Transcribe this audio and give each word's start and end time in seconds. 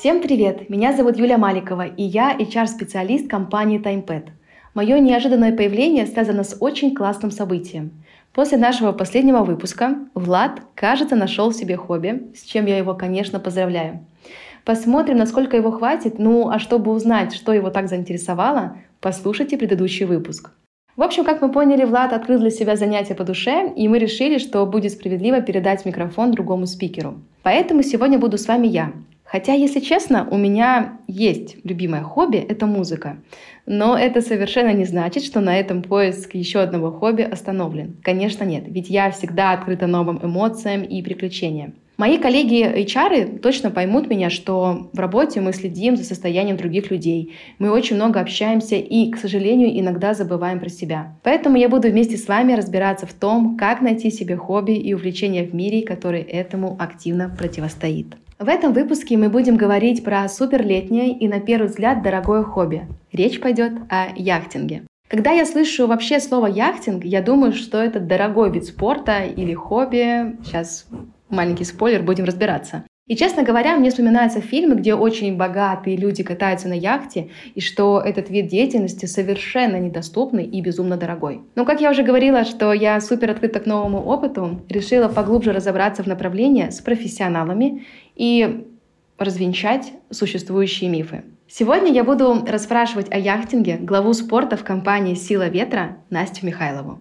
Всем 0.00 0.22
привет! 0.22 0.70
Меня 0.70 0.96
зовут 0.96 1.18
Юлия 1.18 1.36
Маликова, 1.36 1.86
и 1.86 2.02
я 2.02 2.34
HR-специалист 2.34 3.28
компании 3.28 3.78
TimePad. 3.78 4.28
Мое 4.72 4.98
неожиданное 4.98 5.54
появление 5.54 6.06
связано 6.06 6.42
с 6.42 6.56
очень 6.58 6.94
классным 6.94 7.30
событием. 7.30 8.02
После 8.32 8.56
нашего 8.56 8.92
последнего 8.92 9.40
выпуска 9.40 9.98
Влад, 10.14 10.62
кажется, 10.74 11.16
нашел 11.16 11.52
себе 11.52 11.76
хобби, 11.76 12.32
с 12.34 12.44
чем 12.44 12.64
я 12.64 12.78
его, 12.78 12.94
конечно, 12.94 13.40
поздравляю. 13.40 14.06
Посмотрим, 14.64 15.18
насколько 15.18 15.58
его 15.58 15.70
хватит. 15.70 16.18
Ну, 16.18 16.48
а 16.48 16.58
чтобы 16.58 16.92
узнать, 16.92 17.34
что 17.34 17.52
его 17.52 17.68
так 17.68 17.90
заинтересовало, 17.90 18.78
послушайте 19.02 19.58
предыдущий 19.58 20.06
выпуск. 20.06 20.52
В 20.96 21.02
общем, 21.02 21.24
как 21.24 21.42
мы 21.42 21.52
поняли, 21.52 21.84
Влад 21.84 22.14
открыл 22.14 22.38
для 22.38 22.50
себя 22.50 22.74
занятие 22.76 23.16
по 23.16 23.24
душе, 23.24 23.70
и 23.76 23.86
мы 23.86 23.98
решили, 23.98 24.38
что 24.38 24.64
будет 24.64 24.92
справедливо 24.92 25.42
передать 25.42 25.84
микрофон 25.84 26.32
другому 26.32 26.66
спикеру. 26.66 27.20
Поэтому 27.42 27.82
сегодня 27.82 28.18
буду 28.18 28.38
с 28.38 28.48
вами 28.48 28.66
я. 28.66 28.92
Хотя, 29.30 29.52
если 29.52 29.78
честно, 29.78 30.26
у 30.28 30.36
меня 30.36 30.98
есть 31.06 31.56
любимое 31.62 32.02
хобби— 32.02 32.36
это 32.48 32.66
музыка. 32.66 33.18
Но 33.64 33.96
это 33.96 34.22
совершенно 34.22 34.72
не 34.72 34.84
значит, 34.84 35.22
что 35.22 35.40
на 35.40 35.56
этом 35.56 35.82
поиск 35.82 36.34
еще 36.34 36.58
одного 36.58 36.90
хобби 36.90 37.22
остановлен. 37.22 37.96
Конечно, 38.02 38.42
нет, 38.42 38.64
ведь 38.66 38.90
я 38.90 39.12
всегда 39.12 39.52
открыта 39.52 39.86
новым 39.86 40.18
эмоциям 40.20 40.82
и 40.82 41.00
приключениям. 41.00 41.74
Мои 41.96 42.18
коллеги 42.18 42.64
HR 42.64 43.38
точно 43.38 43.70
поймут 43.70 44.08
меня, 44.08 44.30
что 44.30 44.90
в 44.92 44.98
работе 44.98 45.40
мы 45.40 45.52
следим 45.52 45.96
за 45.96 46.02
состоянием 46.02 46.56
других 46.56 46.90
людей. 46.90 47.36
Мы 47.60 47.70
очень 47.70 47.96
много 47.96 48.18
общаемся 48.18 48.76
и, 48.76 49.12
к 49.12 49.16
сожалению, 49.16 49.78
иногда 49.78 50.12
забываем 50.12 50.58
про 50.58 50.70
себя. 50.70 51.14
Поэтому 51.22 51.56
я 51.56 51.68
буду 51.68 51.88
вместе 51.88 52.16
с 52.16 52.26
вами 52.26 52.54
разбираться 52.54 53.06
в 53.06 53.12
том, 53.12 53.56
как 53.56 53.80
найти 53.80 54.10
себе 54.10 54.36
хобби 54.36 54.72
и 54.72 54.92
увлечения 54.92 55.44
в 55.44 55.54
мире, 55.54 55.82
который 55.82 56.22
этому 56.22 56.74
активно 56.80 57.28
противостоит. 57.28 58.16
В 58.40 58.48
этом 58.48 58.72
выпуске 58.72 59.18
мы 59.18 59.28
будем 59.28 59.58
говорить 59.58 60.02
про 60.02 60.26
суперлетнее 60.26 61.12
и, 61.12 61.28
на 61.28 61.40
первый 61.40 61.66
взгляд, 61.66 62.02
дорогое 62.02 62.42
хобби. 62.42 62.88
Речь 63.12 63.38
пойдет 63.38 63.72
о 63.90 64.06
яхтинге. 64.16 64.84
Когда 65.08 65.32
я 65.32 65.44
слышу 65.44 65.86
вообще 65.86 66.20
слово 66.20 66.46
яхтинг, 66.46 67.04
я 67.04 67.20
думаю, 67.20 67.52
что 67.52 67.76
это 67.76 68.00
дорогой 68.00 68.50
вид 68.50 68.64
спорта 68.64 69.24
или 69.24 69.52
хобби. 69.52 70.38
Сейчас 70.42 70.86
маленький 71.28 71.64
спойлер, 71.64 72.02
будем 72.02 72.24
разбираться. 72.24 72.84
И, 73.10 73.16
честно 73.16 73.42
говоря, 73.42 73.76
мне 73.76 73.90
вспоминаются 73.90 74.40
фильмы, 74.40 74.76
где 74.76 74.94
очень 74.94 75.36
богатые 75.36 75.96
люди 75.96 76.22
катаются 76.22 76.68
на 76.68 76.74
яхте, 76.74 77.30
и 77.56 77.60
что 77.60 78.00
этот 78.00 78.30
вид 78.30 78.46
деятельности 78.46 79.06
совершенно 79.06 79.80
недоступный 79.80 80.44
и 80.44 80.60
безумно 80.60 80.96
дорогой. 80.96 81.40
Но, 81.56 81.64
как 81.64 81.80
я 81.80 81.90
уже 81.90 82.04
говорила, 82.04 82.44
что 82.44 82.72
я 82.72 83.00
супер 83.00 83.30
открыта 83.30 83.58
к 83.58 83.66
новому 83.66 83.98
опыту, 83.98 84.60
решила 84.68 85.08
поглубже 85.08 85.50
разобраться 85.50 86.04
в 86.04 86.06
направлении 86.06 86.70
с 86.70 86.80
профессионалами 86.80 87.84
и 88.20 88.66
развенчать 89.16 89.94
существующие 90.10 90.90
мифы. 90.90 91.24
Сегодня 91.48 91.90
я 91.90 92.04
буду 92.04 92.44
расспрашивать 92.46 93.10
о 93.10 93.16
яхтинге 93.16 93.78
главу 93.78 94.12
спорта 94.12 94.58
в 94.58 94.62
компании 94.62 95.14
«Сила 95.14 95.48
ветра» 95.48 95.96
Настю 96.10 96.44
Михайлову. 96.44 97.00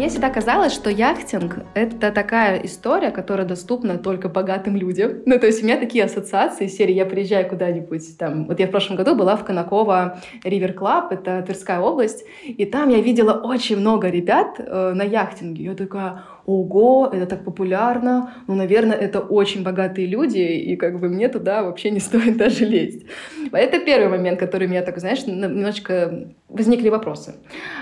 Мне 0.00 0.08
всегда 0.08 0.30
казалось, 0.30 0.72
что 0.72 0.88
яхтинг— 0.88 1.58
это 1.74 2.10
такая 2.10 2.56
история, 2.64 3.10
которая 3.10 3.46
доступна 3.46 3.98
только 3.98 4.30
богатым 4.30 4.74
людям. 4.74 5.18
Ну, 5.26 5.38
то 5.38 5.46
есть 5.46 5.62
у 5.62 5.66
меня 5.66 5.76
такие 5.76 6.04
ассоциации 6.04 6.68
серии 6.68 6.94
«Я 6.94 7.04
приезжаю 7.04 7.46
куда-нибудь», 7.46 8.16
там, 8.16 8.46
вот 8.46 8.58
я 8.60 8.66
в 8.66 8.70
прошлом 8.70 8.96
году 8.96 9.14
была 9.14 9.36
в 9.36 9.44
Конаково 9.44 10.18
River 10.42 10.72
Club, 10.72 11.12
это 11.12 11.42
Тверская 11.42 11.80
область, 11.80 12.24
и 12.46 12.64
там 12.64 12.88
я 12.88 13.02
видела 13.02 13.34
очень 13.34 13.76
много 13.76 14.08
ребят 14.08 14.54
э, 14.58 14.92
на 14.94 15.02
яхтинге. 15.02 15.64
Я 15.64 15.74
такая, 15.74 16.22
ого, 16.50 17.10
это 17.12 17.26
так 17.26 17.44
популярно, 17.44 18.34
ну, 18.48 18.54
наверное, 18.54 18.96
это 18.96 19.20
очень 19.20 19.62
богатые 19.62 20.06
люди, 20.06 20.38
и 20.38 20.76
как 20.76 21.00
бы 21.00 21.08
мне 21.08 21.28
туда 21.28 21.62
вообще 21.62 21.90
не 21.90 22.00
стоит 22.00 22.36
даже 22.36 22.64
лезть. 22.64 23.06
Это 23.52 23.78
первый 23.78 24.08
момент, 24.08 24.38
который 24.38 24.68
меня 24.68 24.82
так, 24.82 24.98
знаешь, 24.98 25.26
немножечко 25.26 26.32
возникли 26.48 26.88
вопросы. 26.88 27.34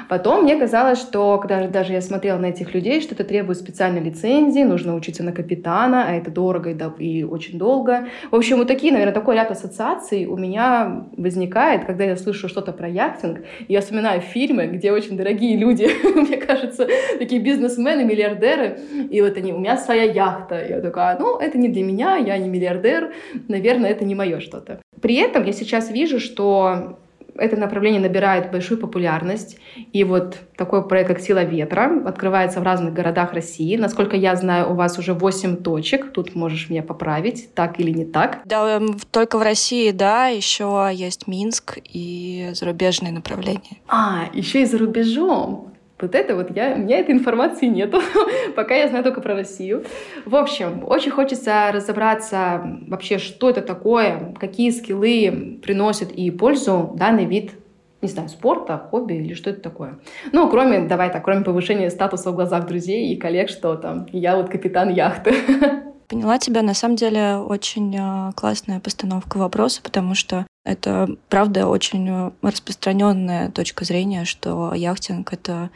Потом 0.09 0.45
мне 0.45 0.57
казалось, 0.57 0.99
что 0.99 1.39
когда 1.39 1.67
даже 1.69 1.93
я 1.93 2.01
смотрела 2.01 2.39
на 2.39 2.47
этих 2.47 2.75
людей, 2.75 3.01
что 3.01 3.15
это 3.15 3.25
требует 3.25 3.59
специальной 3.59 4.01
лицензии, 4.01 4.63
нужно 4.63 4.95
учиться 4.95 5.23
на 5.23 5.33
капитана, 5.33 6.07
а 6.09 6.13
это 6.13 6.31
дорого 6.31 6.71
и, 6.71 7.05
и 7.05 7.25
очень 7.25 7.59
долго. 7.59 8.09
В 8.31 8.35
общем, 8.35 8.59
вот 8.59 8.69
такие, 8.69 8.93
наверное, 8.93 9.15
такой 9.15 9.35
ряд 9.35 9.51
ассоциаций 9.51 10.27
у 10.27 10.37
меня 10.37 11.07
возникает, 11.17 11.85
когда 11.85 12.05
я 12.05 12.17
слышу 12.17 12.49
что-то 12.49 12.73
про 12.73 12.89
яхтинг. 12.89 13.41
Я 13.69 13.81
вспоминаю 13.81 14.21
фильмы, 14.21 14.67
где 14.67 14.93
очень 14.93 15.17
дорогие 15.17 15.57
люди, 15.57 15.89
мне 16.15 16.37
кажется, 16.37 16.87
такие 17.19 17.41
бизнесмены, 17.41 18.05
миллиардеры, 18.05 18.58
миллиардеры, 18.59 19.09
и 19.11 19.21
вот 19.21 19.37
они, 19.37 19.53
у 19.53 19.59
меня 19.59 19.77
своя 19.77 20.05
яхта. 20.05 20.65
Я 20.67 20.81
такая, 20.81 21.19
ну, 21.19 21.39
это 21.39 21.59
не 21.59 21.69
для 21.69 21.83
меня, 21.83 22.17
я 22.17 22.39
не 22.39 22.49
миллиардер, 22.49 23.13
наверное, 23.49 23.91
это 23.91 24.05
не 24.05 24.15
мое 24.15 24.41
что-то. 24.41 24.81
При 25.01 25.17
этом 25.17 25.45
я 25.45 25.53
сейчас 25.53 25.91
вижу, 25.91 26.19
что 26.21 26.99
это 27.37 27.57
направление 27.57 28.01
набирает 28.01 28.51
большую 28.51 28.81
популярность. 28.81 29.59
И 29.93 30.03
вот 30.03 30.39
такой 30.57 30.87
проект, 30.87 31.09
как 31.09 31.21
«Сила 31.21 31.45
ветра», 31.45 32.03
открывается 32.05 32.59
в 32.59 32.65
разных 32.65 32.93
городах 32.93 33.33
России. 33.33 33.77
Насколько 33.77 34.17
я 34.17 34.35
знаю, 34.35 34.73
у 34.73 34.75
вас 34.75 34.99
уже 34.99 35.15
8 35.15 35.59
точек. 35.59 36.13
Тут 36.13 36.35
можешь 36.35 36.69
меня 36.69 36.83
поправить, 36.83 37.55
так 37.55 37.79
или 37.79 37.93
не 37.93 38.05
так. 38.05 38.41
Да, 38.45 38.79
эм, 38.79 38.99
только 39.13 39.39
в 39.39 39.43
России, 39.43 39.93
да. 39.93 40.27
Еще 40.27 40.91
есть 40.93 41.29
Минск 41.29 41.79
и 41.85 42.51
зарубежные 42.55 43.13
направления. 43.13 43.79
А, 43.87 44.25
еще 44.33 44.63
и 44.63 44.65
за 44.65 44.79
рубежом. 44.79 45.78
Вот 46.01 46.15
это 46.15 46.37
вот 46.37 46.55
я, 46.55 46.75
у 46.75 46.79
меня 46.79 46.99
этой 46.99 47.13
информации 47.13 47.67
нету, 47.67 48.01
пока 48.57 48.77
я 48.77 48.89
знаю 48.89 49.03
только 49.03 49.21
про 49.21 49.35
Россию. 49.35 49.85
В 50.25 50.37
общем, 50.37 50.85
очень 50.87 51.11
хочется 51.11 51.71
разобраться 51.73 52.79
вообще, 52.87 53.19
что 53.19 53.51
это 53.51 53.63
такое, 53.63 54.35
какие 54.39 54.71
скиллы 54.71 55.59
приносят 55.63 56.13
и 56.13 56.31
пользу 56.31 56.93
данный 56.95 57.25
вид 57.25 57.53
не 58.01 58.09
знаю, 58.09 58.29
спорта, 58.29 58.79
хобби 58.79 59.15
или 59.15 59.35
что 59.35 59.51
это 59.51 59.61
такое. 59.61 59.99
Ну, 60.31 60.49
кроме, 60.49 60.87
давай 60.87 61.11
так, 61.11 61.25
кроме 61.25 61.43
повышения 61.43 61.91
статуса 61.91 62.31
в 62.31 62.37
глазах 62.37 62.65
друзей 62.69 63.13
и 63.13 63.17
коллег, 63.17 63.49
что 63.49 63.75
там, 63.75 64.07
я 64.13 64.37
вот 64.37 64.49
капитан 64.49 64.91
яхты. 64.91 65.35
Поняла 66.09 66.39
тебя. 66.39 66.63
На 66.63 66.75
самом 66.75 66.95
деле 66.95 67.37
очень 67.37 67.95
э, 67.97 68.33
классная 68.37 68.79
постановка 68.79 69.37
вопроса, 69.37 69.81
потому 69.83 70.15
что 70.15 70.47
это, 70.69 71.09
правда, 71.31 71.67
очень 71.67 72.07
э, 72.11 72.31
распространенная 72.43 73.51
точка 73.51 73.87
зрения, 73.87 74.27
что 74.27 74.75
яхтинг— 74.75 75.33
это 75.33 75.71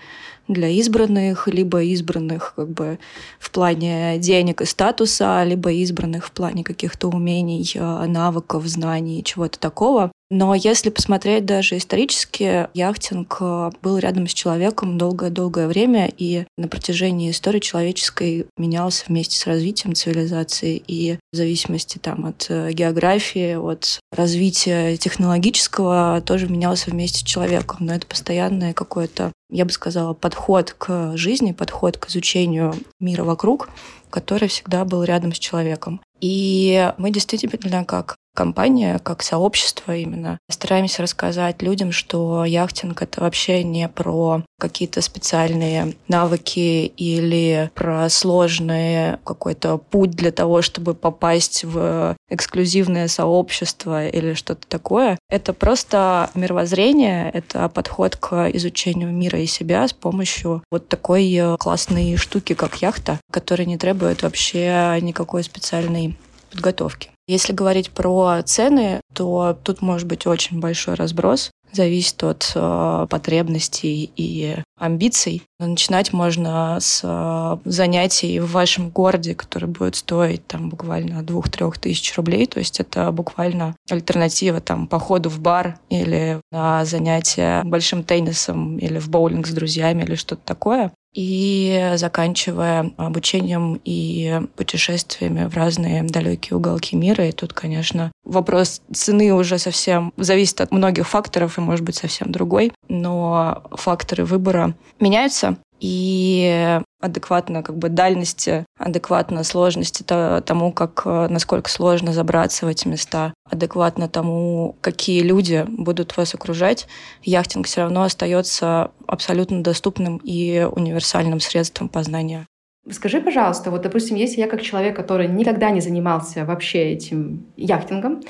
для 0.49 0.69
избранных, 0.69 1.49
либо 1.49 1.83
избранных 1.83 2.55
как 2.57 2.69
бы 2.69 2.99
в 3.39 3.51
плане 3.51 4.19
денег 4.19 4.61
и 4.61 4.65
статуса, 4.65 5.43
либо 5.45 5.73
избранных 5.73 6.27
в 6.27 6.33
плане 6.33 6.65
каких-то 6.65 7.09
умений, 7.09 7.71
э, 7.75 8.07
навыков, 8.07 8.67
знаний, 8.67 9.25
чего-то 9.25 9.59
такого. 9.59 10.11
Но 10.31 10.55
если 10.55 10.89
посмотреть 10.89 11.45
даже 11.45 11.77
исторически, 11.77 12.69
яхтинг 12.73 13.37
э, 13.41 13.71
был 13.83 13.99
рядом 13.99 14.27
с 14.27 14.33
человеком 14.33 14.97
долгое-долгое 14.97 15.69
время, 15.69 16.11
и 16.17 16.45
на 16.57 16.69
протяжении 16.69 17.31
истории 17.31 17.61
человеческой 17.61 18.47
менялся 18.57 19.05
вместе 19.09 19.37
с 19.37 19.47
развитием 19.47 19.95
цивилизации, 19.95 20.83
и 20.87 21.19
в 21.33 21.37
зависимости 21.37 21.99
там, 21.99 22.25
от 22.25 22.49
географии, 22.49 23.57
от 23.57 24.01
развития 24.11 24.97
технологического 24.97 26.23
тоже 26.25 26.49
менялся 26.49 26.91
вместе 26.91 27.19
с 27.19 27.23
человеком, 27.23 27.79
но 27.81 27.95
это 27.95 28.07
постоянное 28.07 28.73
какое-то, 28.73 29.33
я 29.53 29.65
бы 29.65 29.71
сказала, 29.71 30.15
подход 30.15 30.75
к 30.77 31.17
жизни, 31.17 31.53
подход 31.53 31.99
к 31.99 32.09
изучению 32.09 32.75
мира 33.01 33.23
вокруг, 33.23 33.69
который 34.11 34.49
всегда 34.49 34.85
был 34.85 35.05
рядом 35.05 35.33
с 35.35 35.39
человеком. 35.39 36.01
И 36.21 36.93
мы 36.97 37.11
действительно 37.11 37.85
как 37.85 38.17
компания, 38.35 38.99
как 38.99 39.23
сообщество 39.23 39.95
именно, 39.97 40.39
стараемся 40.49 41.03
рассказать 41.03 41.63
людям, 41.63 41.93
что 41.93 42.45
яхтинг— 42.45 43.03
это 43.03 43.21
вообще 43.21 43.63
не 43.63 43.89
про 43.89 44.43
какие-то 44.59 45.03
специальные 45.03 45.95
навыки 46.09 46.87
или 46.97 47.71
про 47.75 48.09
сложный 48.09 49.19
какой-то 49.25 49.79
путь 49.79 50.13
для 50.13 50.31
того, 50.31 50.63
чтобы 50.63 50.95
попасть 50.95 51.65
в 51.65 52.17
эксклюзивное 52.31 53.09
сообщество 53.09 54.07
или 54.07 54.35
что-то 54.35 54.67
такое. 54.69 55.19
Это 55.29 55.53
просто 55.53 56.31
мировоззрение, 56.35 57.31
это 57.31 57.69
подход 57.69 58.17
к 58.17 58.51
изучению 58.55 59.13
мира 59.13 59.39
и 59.41 59.47
себя 59.47 59.87
с 59.87 59.93
помощью 59.93 60.63
вот 60.71 60.89
такой 60.89 61.41
классной 61.59 62.17
штуки, 62.17 62.55
как 62.55 62.83
яхта, 62.83 63.19
которая 63.31 63.67
не 63.67 63.79
требует 63.79 64.23
вообще 64.23 64.99
никакой 65.01 65.43
специальной 65.43 66.17
подготовки. 66.51 67.11
Если 67.33 67.55
говорить 67.55 67.91
про 67.91 68.43
цены, 68.45 69.01
то 69.15 69.57
тут 69.65 69.81
может 69.81 70.07
быть 70.07 70.27
очень 70.27 70.61
большой 70.61 70.97
разброс. 70.97 71.51
Зависит 71.73 72.23
от 72.25 72.53
э, 72.55 73.07
потребностей 73.09 74.11
и 74.17 74.57
амбиций. 74.79 75.43
Начинать 75.59 76.13
можно 76.13 76.79
с 76.81 77.01
э, 77.03 77.57
занятий 77.65 78.41
в 78.41 78.51
вашем 78.53 78.91
городе, 78.91 79.35
которые 79.35 79.71
будут 79.71 79.97
стоить 79.97 80.47
там 80.47 80.69
буквально 80.69 81.23
двух-трех 81.23 81.79
тысяч 81.79 82.17
рублей. 82.17 82.47
То 82.47 82.59
есть 82.59 82.81
это 82.81 83.11
буквально 83.13 83.75
альтернатива 83.91 84.61
там 84.61 84.87
походу 84.87 85.31
в 85.31 85.41
бар 85.41 85.79
или 85.89 86.41
на 86.51 86.85
занятия 86.85 87.63
большим 87.65 88.05
теннисом 88.05 88.79
или 88.79 88.99
в 88.99 89.09
боулинг 89.09 89.47
с 89.47 89.51
друзьями 89.51 90.03
или 90.03 90.15
что-то 90.15 90.43
такое 90.45 90.93
и 91.15 91.93
заканчивая 91.97 92.91
обучением 92.97 93.81
и 93.85 94.41
путешествиями 94.57 95.47
в 95.47 95.55
разные 95.55 96.03
далекие 96.03 96.57
уголки 96.57 96.97
мира. 96.97 97.29
И 97.29 97.33
тут, 97.33 97.53
конечно, 97.53 98.13
вопрос 98.25 98.81
цены 98.93 99.35
уже 99.35 99.59
совсем 99.59 100.13
зависит 100.17 100.61
от 100.61 100.73
многих 100.73 101.07
факторов 101.07 101.59
и 101.59 101.61
может 101.63 101.85
быть 101.85 101.97
совсем 101.97 102.31
другой, 102.33 102.73
но 102.89 103.65
факторы 103.73 104.25
выбора 104.25 104.75
меняются, 105.01 105.57
и 105.83 106.81
адекватно 107.01 107.65
как 107.65 107.77
бы 107.77 107.89
дальности, 107.89 108.65
адекватно 108.79 109.43
сложности 109.43 110.05
тому, 110.05 110.73
как, 110.73 111.03
э, 111.05 111.27
насколько 111.29 111.69
сложно 111.69 112.13
забраться 112.13 112.67
в 112.67 112.69
эти 112.69 112.87
места, 112.87 113.35
адекватно 113.51 114.09
тому, 114.09 114.77
какие 114.81 115.23
люди 115.23 115.67
будут 115.67 116.17
вас 116.17 116.37
окружать, 116.37 116.87
яхтинг 117.25 117.67
все 117.67 117.81
равно 117.81 118.05
остается 118.05 118.93
абсолютно 119.09 119.65
доступным 119.65 120.19
и 120.19 120.69
универсальным 120.71 121.41
средством 121.41 121.89
познания. 121.89 122.47
Скажи, 122.89 123.21
пожалуйста, 123.21 123.73
вот, 123.73 123.83
допустим, 123.83 124.17
если 124.17 124.41
я 124.41 124.49
как 124.49 124.63
человек, 124.63 124.95
который 124.95 125.27
никогда 125.27 125.71
не 125.71 125.81
занимался 125.81 126.45
вообще 126.45 126.93
этим 126.93 127.47
яхтингом, 127.57 128.23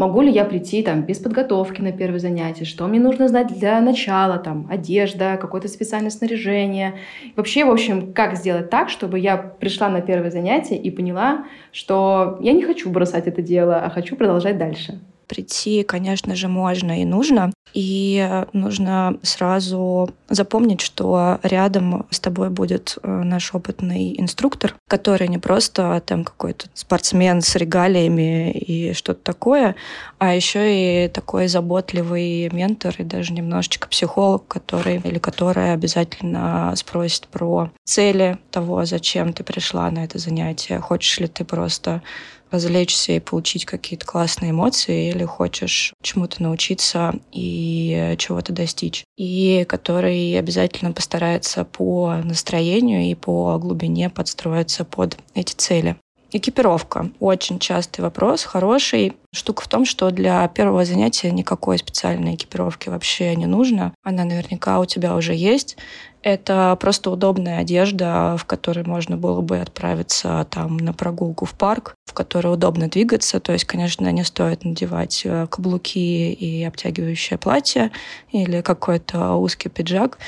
Могу 0.00 0.22
ли 0.22 0.30
я 0.32 0.46
прийти 0.46 0.82
там 0.82 1.02
без 1.02 1.18
подготовки 1.18 1.82
на 1.82 1.92
первое 1.92 2.20
занятие? 2.20 2.64
Что 2.64 2.86
мне 2.86 2.98
нужно 2.98 3.28
знать 3.28 3.48
для 3.48 3.82
начала? 3.82 4.38
Там 4.38 4.66
одежда, 4.70 5.36
какое-то 5.38 5.68
специальное 5.68 6.08
снаряжение. 6.08 6.94
Вообще, 7.36 7.66
в 7.66 7.70
общем, 7.70 8.14
как 8.14 8.34
сделать 8.34 8.70
так, 8.70 8.88
чтобы 8.88 9.18
я 9.18 9.36
пришла 9.36 9.90
на 9.90 10.00
первое 10.00 10.30
занятие 10.30 10.78
и 10.78 10.90
поняла, 10.90 11.44
что 11.70 12.38
я 12.40 12.52
не 12.54 12.62
хочу 12.62 12.88
бросать 12.88 13.26
это 13.26 13.42
дело, 13.42 13.76
а 13.76 13.90
хочу 13.90 14.16
продолжать 14.16 14.56
дальше 14.56 15.00
прийти, 15.30 15.84
конечно 15.84 16.34
же, 16.34 16.48
можно 16.48 17.00
и 17.00 17.04
нужно. 17.04 17.52
И 17.72 18.44
нужно 18.52 19.16
сразу 19.22 20.10
запомнить, 20.28 20.80
что 20.80 21.38
рядом 21.44 22.04
с 22.10 22.18
тобой 22.18 22.50
будет 22.50 22.98
э, 23.00 23.08
наш 23.08 23.54
опытный 23.54 24.20
инструктор, 24.20 24.74
который 24.88 25.28
не 25.28 25.38
просто 25.38 26.02
там 26.04 26.24
какой-то 26.24 26.66
спортсмен 26.74 27.42
с 27.42 27.54
регалиями 27.54 28.50
и 28.50 28.92
что-то 28.92 29.20
такое, 29.22 29.76
а 30.18 30.34
еще 30.34 31.04
и 31.04 31.08
такой 31.08 31.46
заботливый 31.46 32.50
ментор 32.50 32.92
и 32.98 33.04
даже 33.04 33.32
немножечко 33.32 33.86
психолог, 33.86 34.48
который 34.48 34.96
или 34.96 35.20
которая 35.20 35.74
обязательно 35.74 36.74
спросит 36.74 37.28
про 37.28 37.70
цели 37.84 38.38
того, 38.50 38.84
зачем 38.84 39.32
ты 39.32 39.44
пришла 39.44 39.88
на 39.92 40.04
это 40.04 40.18
занятие. 40.18 40.80
Хочешь 40.80 41.20
ли 41.20 41.28
ты 41.28 41.44
просто 41.44 42.02
развлечься 42.50 43.12
и 43.12 43.20
получить 43.20 43.64
какие-то 43.64 44.06
классные 44.06 44.50
эмоции, 44.50 45.10
или 45.10 45.24
хочешь 45.24 45.92
чему-то 46.02 46.42
научиться 46.42 47.14
и 47.32 48.14
чего-то 48.18 48.52
достичь. 48.52 49.04
И 49.16 49.64
который 49.68 50.38
обязательно 50.38 50.92
постарается 50.92 51.64
по 51.64 52.16
настроению 52.24 53.02
и 53.02 53.14
по 53.14 53.58
глубине 53.58 54.10
подстроиться 54.10 54.84
под 54.84 55.18
эти 55.34 55.54
цели. 55.54 55.96
Экипировка. 56.32 57.10
Очень 57.18 57.58
частый 57.58 58.04
вопрос, 58.04 58.44
хороший. 58.44 59.14
Штука 59.34 59.64
в 59.64 59.68
том, 59.68 59.84
что 59.84 60.10
для 60.12 60.46
первого 60.46 60.84
занятия 60.84 61.30
никакой 61.32 61.76
специальной 61.78 62.36
экипировки 62.36 62.88
вообще 62.88 63.34
не 63.34 63.46
нужно. 63.46 63.92
Она 64.04 64.24
наверняка 64.24 64.78
у 64.78 64.84
тебя 64.84 65.16
уже 65.16 65.34
есть. 65.34 65.76
Это 66.22 66.76
просто 66.78 67.10
удобная 67.10 67.60
одежда, 67.60 68.36
в 68.38 68.44
которой 68.44 68.84
можно 68.84 69.16
было 69.16 69.40
бы 69.40 69.58
отправиться 69.58 70.46
там 70.50 70.76
на 70.76 70.92
прогулку 70.92 71.46
в 71.46 71.54
парк, 71.54 71.94
в 72.04 72.12
которой 72.12 72.52
удобно 72.52 72.88
двигаться. 72.88 73.40
То 73.40 73.52
есть, 73.52 73.64
конечно, 73.64 74.10
не 74.12 74.24
стоит 74.24 74.64
надевать 74.64 75.22
э, 75.24 75.46
каблуки 75.46 76.32
и 76.32 76.62
обтягивающее 76.64 77.38
платье 77.38 77.90
или 78.32 78.60
какой-то 78.60 79.34
узкий 79.36 79.70
пиджак 79.70 80.18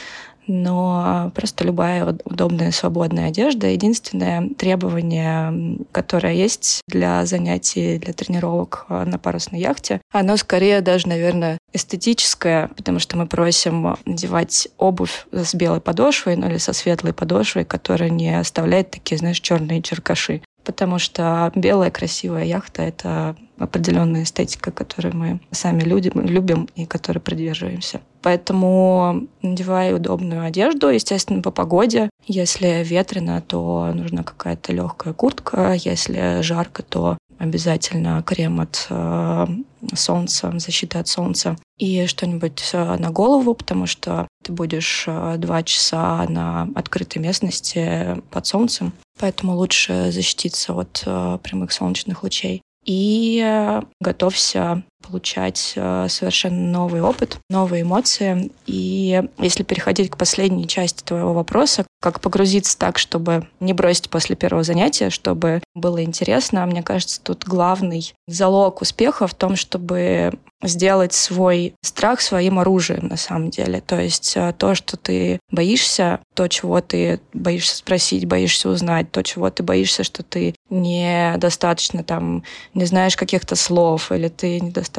но 0.47 1.31
просто 1.35 1.65
любая 1.65 2.17
удобная 2.25 2.73
свободная 2.73 3.29
одежда. 3.29 3.69
Единственное 3.69 4.49
требование, 4.57 5.79
которое 5.93 6.35
есть 6.35 6.81
для 6.89 7.25
занятий, 7.27 7.99
для 7.99 8.13
тренировок 8.13 8.87
э, 8.89 9.05
на 9.05 9.19
парусной 9.19 9.61
яхте, 9.61 10.01
оно 10.13 10.37
скорее 10.37 10.81
даже, 10.81 11.09
наверное, 11.09 11.59
эстетическое, 11.73 12.69
потому 12.77 12.99
что 12.99 13.17
мы 13.17 13.27
просим 13.27 13.97
надевать 14.05 14.69
обувь 14.79 15.27
с 15.33 15.55
белой 15.55 15.81
подошвой, 15.81 16.37
ну 16.37 16.49
или 16.49 16.59
со 16.59 16.73
светлой 16.73 17.13
подошвой, 17.13 17.65
которая 17.65 18.11
не 18.11 18.39
оставляет 18.39 18.91
такие, 18.91 19.19
знаешь, 19.19 19.41
черные 19.41 19.83
черкаши 19.83 20.43
потому 20.65 20.99
что 20.99 21.51
белая 21.55 21.91
красивая 21.91 22.45
яхта— 22.45 22.83
это 22.85 23.37
определенная 23.63 24.25
эстетика, 24.25 24.71
которую 24.71 25.17
мы 25.17 25.41
сами 25.51 25.83
люди 25.83 26.11
любим 26.15 26.69
и 26.75 26.87
которой 26.87 27.19
придерживаемся. 27.19 28.01
Поэтому 28.23 29.27
надевай 29.43 29.95
удобную 29.95 30.45
одежду, 30.45 30.89
естественно, 30.89 31.43
по 31.43 31.51
погоде. 31.51 32.11
Если 32.27 32.83
ветрено, 32.85 33.41
то 33.41 33.91
нужна 33.95 34.23
какая-то 34.23 34.73
легкая 34.73 35.13
куртка. 35.13 35.75
Если 35.75 36.41
жарко, 36.43 36.83
то 36.83 37.19
обязательно 37.39 38.23
крем 38.23 38.61
от 38.61 38.87
э, 38.89 39.47
солнца, 39.95 40.53
защита 40.59 41.01
от 41.01 41.09
солнца 41.09 41.57
и 41.77 42.07
что-нибудь 42.07 42.71
э, 42.73 42.97
на 42.97 43.11
голову, 43.11 43.55
потому 43.55 43.87
что 43.87 44.29
ты 44.45 44.53
будешь 44.53 45.05
э, 45.09 45.35
два 45.39 45.65
часа 45.65 46.25
на 46.29 46.69
открытой 46.77 47.21
местности 47.21 48.23
под 48.31 48.47
солнцем, 48.47 48.93
поэтому 49.19 49.57
лучше 49.57 50.13
защититься 50.13 50.73
от 50.73 51.03
э, 51.05 51.39
прямых 51.43 51.73
солнечных 51.73 52.23
лучей 52.23 52.63
и 52.85 53.81
готовься 54.01 54.83
получать 55.03 55.75
э, 55.77 56.07
совершенно 56.09 56.71
новый 56.71 57.03
опыт, 57.03 57.39
новые 57.51 57.83
эмоции. 57.83 58.51
И 58.67 59.23
если 59.39 59.63
переходить 59.63 60.11
к 60.11 60.17
последней 60.17 60.67
части 60.67 61.03
твоего 61.03 61.33
вопроса, 61.33 61.85
как 62.01 62.21
погрузиться 62.21 62.77
так, 62.79 62.99
чтобы 62.99 63.49
не 63.61 63.73
бросить 63.73 64.11
после 64.11 64.37
первого 64.37 64.65
занятия, 64.65 65.11
чтобы 65.11 65.63
было 65.75 66.03
интересно, 66.03 66.67
мне 66.67 66.83
кажется, 66.83 67.21
тут 67.23 67.45
главный 67.45 68.13
залог 68.27 68.83
успеха 68.83 69.27
в 69.27 69.35
том, 69.35 69.57
чтобы 69.57 70.33
сделать 70.63 71.13
свой 71.13 71.75
страх 71.83 72.21
своим 72.21 72.59
оружием 72.59 73.09
на 73.09 73.17
самом 73.17 73.51
деле. 73.51 73.81
То 73.81 74.01
есть 74.01 74.37
э, 74.37 74.55
то, 74.57 74.75
что 74.75 74.97
ты 74.97 75.41
боишься, 75.51 76.21
то, 76.35 76.49
чего 76.49 76.81
ты 76.81 77.21
боишься 77.33 77.77
спросить, 77.77 78.27
боишься 78.27 78.69
узнать, 78.69 79.11
то, 79.11 79.23
чего 79.23 79.51
ты 79.51 79.63
боишься, 79.63 80.05
что 80.05 80.23
ты 80.23 80.55
недостаточно 80.71 82.05
там 82.05 82.45
не 82.75 82.85
знаешь 82.85 83.17
каких-то 83.17 83.57
слов, 83.57 84.13
или 84.13 84.29
ты 84.29 84.61
недостаточно 84.61 84.92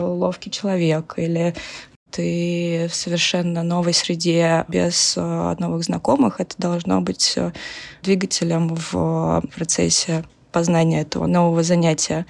ловкий 0.00 0.50
человек, 0.50 1.14
или 1.16 1.54
ты 2.10 2.86
в 2.88 2.94
совершенно 2.94 3.62
новой 3.64 3.92
среде 3.92 4.64
без 4.68 5.14
э, 5.16 5.56
новых 5.58 5.82
знакомых, 5.82 6.40
это 6.40 6.54
должно 6.58 7.00
быть 7.00 7.34
э, 7.36 7.52
двигателем 8.02 8.74
в 8.74 9.42
процессе 9.54 10.24
познания 10.54 11.02
этого 11.02 11.26
нового 11.26 11.64
занятия. 11.64 12.24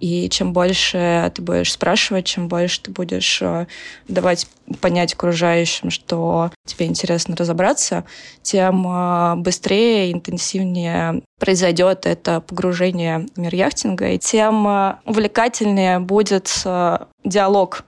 И 0.00 0.28
чем 0.30 0.52
больше 0.52 1.30
ты 1.34 1.42
будешь 1.42 1.72
спрашивать, 1.72 2.26
чем 2.26 2.48
больше 2.48 2.80
ты 2.82 2.90
будешь 2.90 3.40
э, 3.42 3.66
давать 4.08 4.46
понять 4.80 5.14
окружающим, 5.14 5.90
что 5.90 6.50
тебе 6.64 6.86
интересно 6.86 7.36
разобраться, 7.36 8.04
тем 8.42 8.86
э, 8.86 9.34
быстрее 9.36 10.12
интенсивнее 10.12 11.22
произойдет 11.38 12.06
это 12.06 12.40
погружение 12.40 13.26
в 13.34 13.38
мир 13.38 13.54
яхтинга, 13.54 14.10
и 14.10 14.18
тем 14.18 14.66
э, 14.68 14.94
увлекательнее 15.04 15.98
будет 15.98 16.48
диалог 17.24 17.84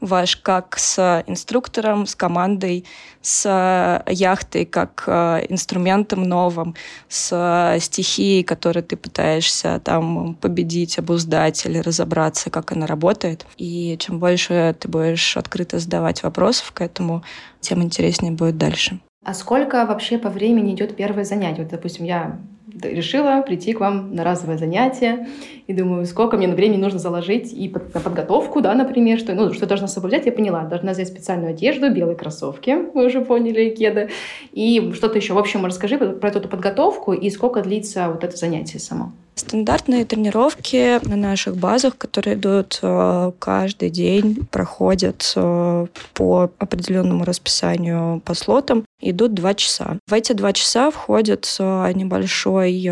ваш 0.00 0.36
как 0.36 0.78
с 0.78 1.24
инструктором, 1.26 2.06
с 2.06 2.14
командой, 2.14 2.84
с 3.22 4.04
яхтой 4.06 4.64
как 4.64 5.04
э, 5.06 5.46
инструментом 5.48 6.22
новым, 6.22 6.74
с 7.08 7.76
стихией, 7.80 8.44
которой 8.44 8.82
ты 8.82 8.96
пытаешься 8.96 9.80
там 9.82 10.34
победить, 10.34 10.98
обуздать 10.98 11.64
или 11.66 11.78
разобраться, 11.78 12.50
как 12.50 12.72
она 12.72 12.86
работает. 12.86 13.46
И 13.56 13.96
чем 13.98 14.18
больше 14.18 14.74
ты 14.78 14.88
будешь 14.88 15.36
открыто 15.36 15.78
задавать 15.78 16.22
вопросов 16.22 16.72
к 16.72 16.80
этому, 16.80 17.22
тем 17.60 17.82
интереснее 17.82 18.32
будет 18.32 18.58
дальше. 18.58 19.00
А 19.24 19.34
сколько 19.34 19.84
вообще 19.86 20.18
по 20.18 20.30
времени 20.30 20.74
идет 20.74 20.94
первое 20.94 21.24
занятие? 21.24 21.62
Вот, 21.62 21.70
допустим, 21.70 22.04
я 22.04 22.38
решила 22.82 23.42
прийти 23.42 23.72
к 23.72 23.80
вам 23.80 24.14
на 24.14 24.24
разовое 24.24 24.58
занятие. 24.58 25.28
И 25.66 25.72
думаю, 25.72 26.06
сколько 26.06 26.36
мне 26.36 26.48
времени 26.48 26.80
нужно 26.80 26.98
заложить 26.98 27.52
и 27.52 27.68
под, 27.68 27.92
на 27.94 28.00
подготовку, 28.00 28.60
да, 28.60 28.74
например, 28.74 29.18
что, 29.18 29.34
ну, 29.34 29.52
что 29.52 29.66
должна 29.66 29.88
соблюдать, 29.88 30.26
я 30.26 30.32
поняла. 30.32 30.62
Должна 30.62 30.92
взять 30.92 31.08
специальную 31.08 31.50
одежду, 31.50 31.90
белые 31.92 32.16
кроссовки, 32.16 32.76
вы 32.94 33.06
уже 33.06 33.20
поняли, 33.20 33.70
кеды. 33.70 34.10
И 34.52 34.92
что-то 34.94 35.18
еще. 35.18 35.34
В 35.34 35.38
общем, 35.38 35.66
расскажи 35.66 35.98
про 35.98 36.28
эту 36.28 36.48
подготовку 36.48 37.12
и 37.12 37.30
сколько 37.30 37.62
длится 37.62 38.08
вот 38.08 38.24
это 38.24 38.36
занятие 38.36 38.78
само. 38.78 39.12
Стандартные 39.38 40.06
тренировки 40.06 40.98
на 41.06 41.14
наших 41.14 41.58
базах, 41.58 41.98
которые 41.98 42.36
идут 42.36 42.78
э, 42.80 43.32
каждый 43.38 43.90
день, 43.90 44.46
проходят 44.50 45.30
э, 45.36 45.86
по 46.14 46.50
определенному 46.58 47.22
расписанию 47.26 48.22
по 48.24 48.32
слотам, 48.32 48.85
идут 49.00 49.34
два 49.34 49.54
часа. 49.54 49.98
В 50.06 50.12
эти 50.12 50.32
два 50.32 50.52
часа 50.52 50.90
входит 50.90 51.56
э, 51.58 51.92
небольшой 51.94 52.86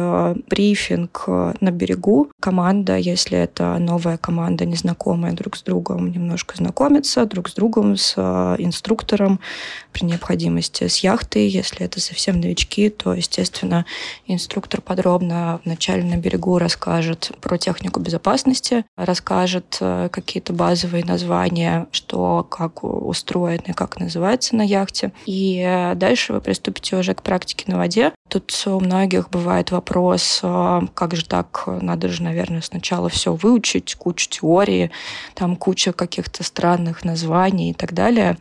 брифинг 0.49 1.25
на 1.27 1.71
берегу. 1.71 2.31
Команда, 2.41 2.97
если 2.97 3.39
это 3.39 3.79
новая 3.79 4.17
команда, 4.17 4.65
незнакомая 4.67 5.33
друг 5.33 5.57
с 5.57 5.63
другом, 5.63 6.11
немножко 6.11 6.57
знакомится 6.57 7.27
друг 7.27 7.49
с 7.49 7.55
другом, 7.55 7.97
с 7.97 8.15
инструктором 8.59 9.41
при 9.93 10.05
необходимости, 10.05 10.89
с 10.89 10.99
яхтой. 10.99 11.49
Если 11.49 11.85
это 11.85 12.01
совсем 12.01 12.41
новички, 12.41 12.91
то, 12.91 13.15
естественно, 13.15 13.87
инструктор 14.27 14.81
подробно 14.81 15.61
вначале 15.65 16.05
на 16.05 16.17
берегу 16.17 16.59
расскажет 16.59 17.33
про 17.41 17.59
технику 17.59 18.01
безопасности, 18.01 18.85
расскажет 18.97 19.79
э, 19.81 20.09
какие-то 20.11 20.53
базовые 20.53 21.05
названия, 21.05 21.87
что 21.93 22.47
как 22.49 22.85
устроено 22.85 23.65
и 23.69 23.73
как 23.73 23.99
называется 23.99 24.57
на 24.57 24.63
яхте. 24.63 25.13
И 25.27 25.93
э, 25.95 25.97
дальше 25.97 26.33
вы 26.33 26.41
приступите 26.41 26.97
уже 26.97 27.15
к 27.15 27.23
практике 27.23 27.65
на 27.69 27.79
воде. 27.79 28.13
Тут 28.29 28.53
у 28.67 28.81
многих 28.81 29.31
бывает 29.31 29.71
вопрос, 29.71 30.41
э, 30.43 30.81
как 30.95 31.17
же 31.17 31.25
так, 31.25 31.65
надо 31.67 32.09
же, 32.09 32.23
наверное, 32.23 32.61
сначала 32.61 33.09
все 33.09 33.35
выучить, 33.35 33.95
куча 33.95 34.29
теории, 34.29 34.91
там 35.35 35.57
куча 35.57 35.93
каких-то 35.93 36.43
странных 36.45 37.05
названий 37.05 37.71
и 37.71 37.75
так 37.75 37.93
далее. 37.93 38.37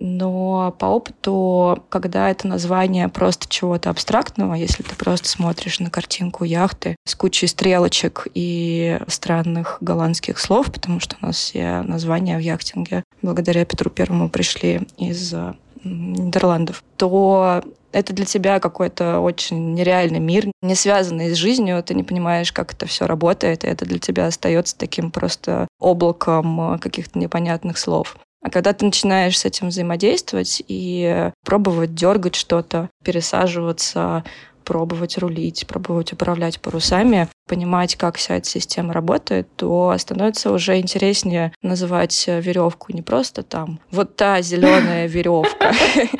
Но 0.00 0.74
по 0.78 0.86
опыту, 0.86 1.84
когда 1.88 2.28
это 2.28 2.48
название 2.48 3.08
просто 3.08 3.48
чего-то 3.48 3.90
абстрактного, 3.90 4.54
если 4.54 4.82
ты 4.82 4.94
просто 4.96 5.28
смотришь 5.28 5.78
на 5.78 5.90
картинку 5.90 6.44
яхты 6.44 6.96
с 7.06 7.14
кучей 7.14 7.46
стрелочек 7.46 8.26
и 8.34 8.98
странных 9.06 9.78
голландских 9.80 10.38
слов, 10.38 10.72
потому 10.72 10.98
что 10.98 11.16
у 11.20 11.26
нас 11.26 11.36
все 11.36 11.82
названия 11.82 12.36
в 12.36 12.40
яхтинге 12.40 13.04
благодаря 13.22 13.64
Петру 13.64 13.88
Первому 13.90 14.28
пришли 14.28 14.82
из 14.98 15.32
э, 15.32 15.54
Нидерландов, 15.84 16.82
то 16.96 17.62
это 17.92 18.12
для 18.12 18.24
тебя 18.24 18.58
какой-то 18.58 19.20
очень 19.20 19.74
нереальный 19.74 20.18
мир, 20.18 20.50
не 20.62 20.74
связанный 20.74 21.32
с 21.32 21.36
жизнью, 21.36 21.82
ты 21.82 21.94
не 21.94 22.02
понимаешь, 22.02 22.52
как 22.52 22.72
это 22.72 22.86
все 22.86 23.06
работает, 23.06 23.64
и 23.64 23.68
это 23.68 23.84
для 23.84 23.98
тебя 23.98 24.26
остается 24.26 24.76
таким 24.76 25.10
просто 25.10 25.68
облаком 25.78 26.74
э, 26.74 26.78
каких-то 26.78 27.18
непонятных 27.18 27.78
слов. 27.78 28.16
А 28.42 28.50
когда 28.50 28.74
ты 28.74 28.84
начинаешь 28.84 29.38
с 29.38 29.46
этим 29.46 29.68
взаимодействовать 29.68 30.62
и 30.68 31.30
пробовать 31.46 31.94
дергать 31.94 32.34
что-то, 32.34 32.90
пересаживаться, 33.02 34.22
пробовать 34.64 35.18
рулить, 35.18 35.66
пробовать 35.66 36.12
управлять 36.12 36.60
парусами, 36.60 37.28
понимать, 37.46 37.96
как 37.96 38.16
вся 38.16 38.36
эта 38.36 38.48
система 38.48 38.92
работает, 38.92 39.48
то 39.56 39.94
становится 39.98 40.50
уже 40.50 40.78
интереснее 40.78 41.52
называть 41.62 42.26
веревку 42.26 42.92
не 42.92 43.02
просто 43.02 43.42
там 43.42 43.80
вот 43.90 44.16
та 44.16 44.40
зеленая 44.42 45.06
веревка, 45.08 45.72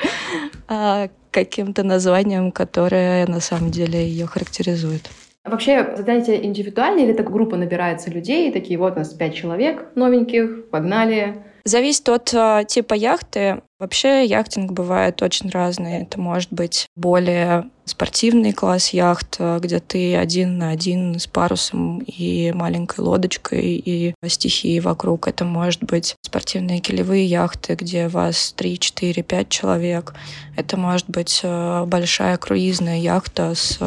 а 0.69 1.09
каким-то 1.31 1.83
названием, 1.83 2.53
которое 2.53 3.27
на 3.27 3.41
самом 3.41 3.71
деле 3.71 4.07
ее 4.07 4.27
характеризует. 4.27 5.11
А 5.43 5.51
вообще, 5.51 5.95
задание 5.97 6.43
индивидуальное 6.47 7.05
или 7.05 7.13
так 7.13 7.31
группа 7.31 7.57
набирается 7.57 8.11
людей, 8.11 8.51
такие 8.51 8.79
вот 8.79 8.95
у 8.95 9.01
нас 9.01 9.13
пять 9.13 9.35
человек 9.35 9.89
новеньких, 9.95 10.71
погнали, 10.71 11.45
Зависит 11.67 12.07
от 12.11 12.35
э, 12.35 12.65
типа 12.69 12.93
яхты. 12.93 13.63
Вообще 13.79 14.27
яхтинг 14.27 14.73
бывает 14.73 15.23
очень 15.23 15.49
разный. 15.49 16.03
Это 16.03 16.21
может 16.21 16.53
быть 16.53 16.87
более 16.95 17.71
спортивный 17.87 18.53
класс 18.53 18.91
яхт, 18.91 19.37
э, 19.39 19.59
где 19.63 19.81
ты 19.81 20.15
один 20.15 20.59
на 20.59 20.69
один 20.69 21.19
с 21.19 21.27
парусом 21.27 22.01
и 22.01 22.53
маленькой 22.53 23.01
лодочкой 23.01 23.77
и 23.77 24.15
стихии 24.27 24.79
вокруг. 24.79 25.27
Это 25.27 25.47
может 25.47 25.83
быть 25.83 26.17
спортивные 26.21 26.81
килевые 26.81 27.25
яхты, 27.25 27.77
где 27.77 28.09
вас 28.09 28.53
3, 28.53 28.79
4, 28.79 29.23
5 29.23 29.49
человек. 29.49 30.13
Это 30.57 30.77
может 30.77 31.09
быть 31.09 31.41
э, 31.43 31.85
большая 31.87 32.37
круизная 32.37 32.99
яхта 32.99 33.55
с 33.55 33.79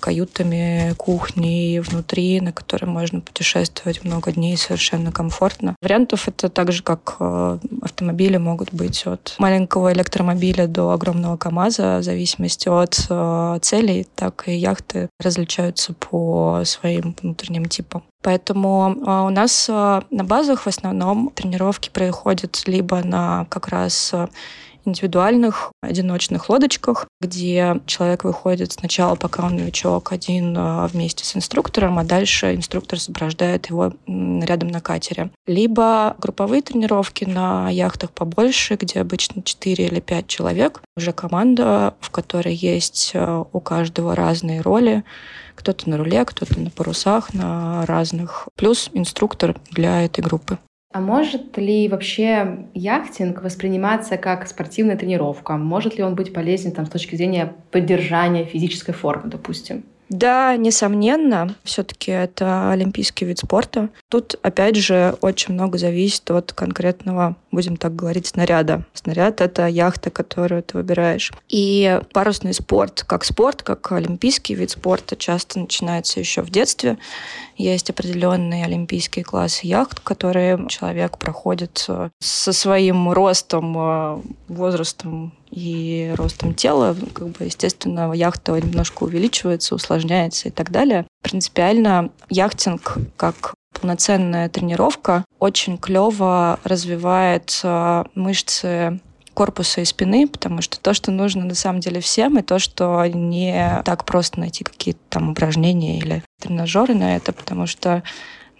каютами, 0.00 0.94
кухней 0.96 1.78
внутри, 1.80 2.40
на 2.40 2.52
которой 2.52 2.86
можно 2.86 3.20
путешествовать 3.20 4.04
много 4.04 4.32
дней 4.32 4.56
совершенно 4.56 5.12
комфортно. 5.12 5.76
Вариантов 5.80 6.26
это 6.26 6.48
так 6.48 6.72
же, 6.72 6.82
как 6.82 7.16
э, 7.20 7.58
автомобили 7.82 8.36
могут 8.38 8.72
быть 8.72 9.06
от 9.06 9.36
маленького 9.38 9.92
электромобиля 9.92 10.66
до 10.66 10.90
огромного 10.90 11.36
КАМАЗа, 11.36 11.98
в 11.98 12.02
зависимости 12.02 12.68
от 12.68 13.06
э, 13.08 13.58
целей, 13.62 14.06
так 14.14 14.48
и 14.48 14.56
яхты 14.56 15.08
различаются 15.20 15.92
по 15.92 16.62
своим 16.64 17.14
внутренним 17.20 17.66
типам. 17.66 18.02
Поэтому 18.22 18.94
э, 18.94 19.26
у 19.26 19.30
нас 19.30 19.68
на 19.68 20.24
базах 20.24 20.62
в 20.62 20.66
основном 20.66 21.30
тренировки 21.34 21.90
происходят 21.90 22.62
либо 22.66 23.04
на 23.04 23.46
как 23.50 23.68
раз 23.68 24.12
индивидуальных 24.84 25.72
одиночных 25.82 26.48
лодочках, 26.48 27.06
где 27.20 27.80
человек 27.86 28.24
выходит 28.24 28.72
сначала, 28.72 29.14
пока 29.14 29.44
он 29.44 29.56
новичок, 29.56 30.12
один 30.12 30.54
а, 30.56 30.86
вместе 30.86 31.24
с 31.24 31.36
инструктором, 31.36 31.98
а 31.98 32.04
дальше 32.04 32.54
инструктор 32.54 32.98
сопровождает 32.98 33.70
его 33.70 33.92
рядом 34.06 34.68
на 34.68 34.80
катере. 34.80 35.30
Либо 35.46 36.16
групповые 36.18 36.62
тренировки 36.62 37.24
на 37.24 37.70
яхтах 37.70 38.10
побольше, 38.10 38.76
где 38.76 39.00
обычно 39.00 39.42
4 39.42 39.86
или 39.86 40.00
5 40.00 40.26
человек. 40.26 40.82
Уже 40.96 41.12
команда, 41.12 41.94
в 42.00 42.10
которой 42.10 42.54
есть 42.54 43.12
а, 43.14 43.44
у 43.52 43.60
каждого 43.60 44.14
разные 44.14 44.60
роли. 44.60 45.04
Кто-то 45.54 45.90
на 45.90 45.98
руле, 45.98 46.24
кто-то 46.24 46.58
на 46.58 46.70
парусах, 46.70 47.34
на 47.34 47.84
разных. 47.84 48.48
Плюс 48.54 48.90
инструктор 48.94 49.56
для 49.70 50.04
этой 50.04 50.22
группы. 50.22 50.58
А 50.92 51.00
может 51.00 51.56
ли 51.56 51.88
вообще 51.88 52.66
яхтинг 52.74 53.42
восприниматься 53.42 54.16
как 54.16 54.48
спортивная 54.48 54.96
тренировка? 54.96 55.56
Может 55.56 55.96
ли 55.96 56.02
он 56.02 56.16
быть 56.16 56.32
полезен 56.32 56.72
там, 56.72 56.86
с 56.86 56.90
точки 56.90 57.14
зрения 57.14 57.54
поддержания 57.70 58.44
физической 58.44 58.92
формы, 58.92 59.30
допустим? 59.30 59.84
Да, 60.10 60.56
несомненно, 60.56 61.54
все-таки 61.62 62.10
это 62.10 62.72
олимпийский 62.72 63.24
вид 63.24 63.38
спорта. 63.38 63.90
Тут, 64.08 64.34
опять 64.42 64.74
же, 64.74 65.16
очень 65.20 65.54
много 65.54 65.78
зависит 65.78 66.28
от 66.32 66.52
конкретного, 66.52 67.36
будем 67.52 67.76
так 67.76 67.94
говорить, 67.94 68.26
снаряда. 68.26 68.82
Снаряд— 68.92 69.40
это 69.40 69.68
яхта, 69.68 70.10
которую 70.10 70.64
ты 70.64 70.78
выбираешь. 70.78 71.32
И 71.48 72.00
парусный 72.12 72.54
спорт, 72.54 73.04
как 73.06 73.24
спорт, 73.24 73.62
как 73.62 73.92
олимпийский 73.92 74.56
вид 74.56 74.72
спорта, 74.72 75.14
часто 75.14 75.60
начинается 75.60 76.18
еще 76.18 76.42
в 76.42 76.50
детстве. 76.50 76.98
Есть 77.56 77.88
определенные 77.88 78.64
олимпийские 78.64 79.24
классы 79.24 79.68
яхт, 79.68 80.00
которые 80.00 80.66
человек 80.68 81.18
проходит 81.18 81.84
э, 81.86 82.08
со 82.18 82.52
своим 82.52 83.12
ростом, 83.12 83.76
э, 83.78 84.20
возрастом 84.48 85.34
и 85.50 86.12
ростом 86.16 86.54
тела, 86.54 86.96
как 87.12 87.28
бы, 87.28 87.44
естественно, 87.44 88.12
яхта 88.12 88.52
немножко 88.52 89.04
увеличивается, 89.04 89.74
усложняется 89.74 90.48
и 90.48 90.50
так 90.50 90.70
далее. 90.70 91.06
Принципиально 91.22 92.10
яхтинг 92.28 92.98
как 93.16 93.54
полноценная 93.78 94.48
тренировка 94.48 95.24
очень 95.38 95.78
клево 95.78 96.58
развивает 96.64 97.60
мышцы 98.14 99.00
корпуса 99.32 99.80
и 99.80 99.84
спины, 99.84 100.28
потому 100.28 100.60
что 100.60 100.78
то, 100.80 100.92
что 100.92 101.10
нужно 101.10 101.44
на 101.44 101.54
самом 101.54 101.80
деле 101.80 102.00
всем, 102.00 102.38
и 102.38 102.42
то, 102.42 102.58
что 102.58 103.06
не 103.06 103.80
так 103.84 104.04
просто 104.04 104.40
найти 104.40 104.64
какие-то 104.64 105.00
там 105.08 105.30
упражнения 105.30 105.98
или 105.98 106.22
тренажеры 106.40 106.94
на 106.94 107.16
это, 107.16 107.32
потому 107.32 107.66
что 107.66 108.02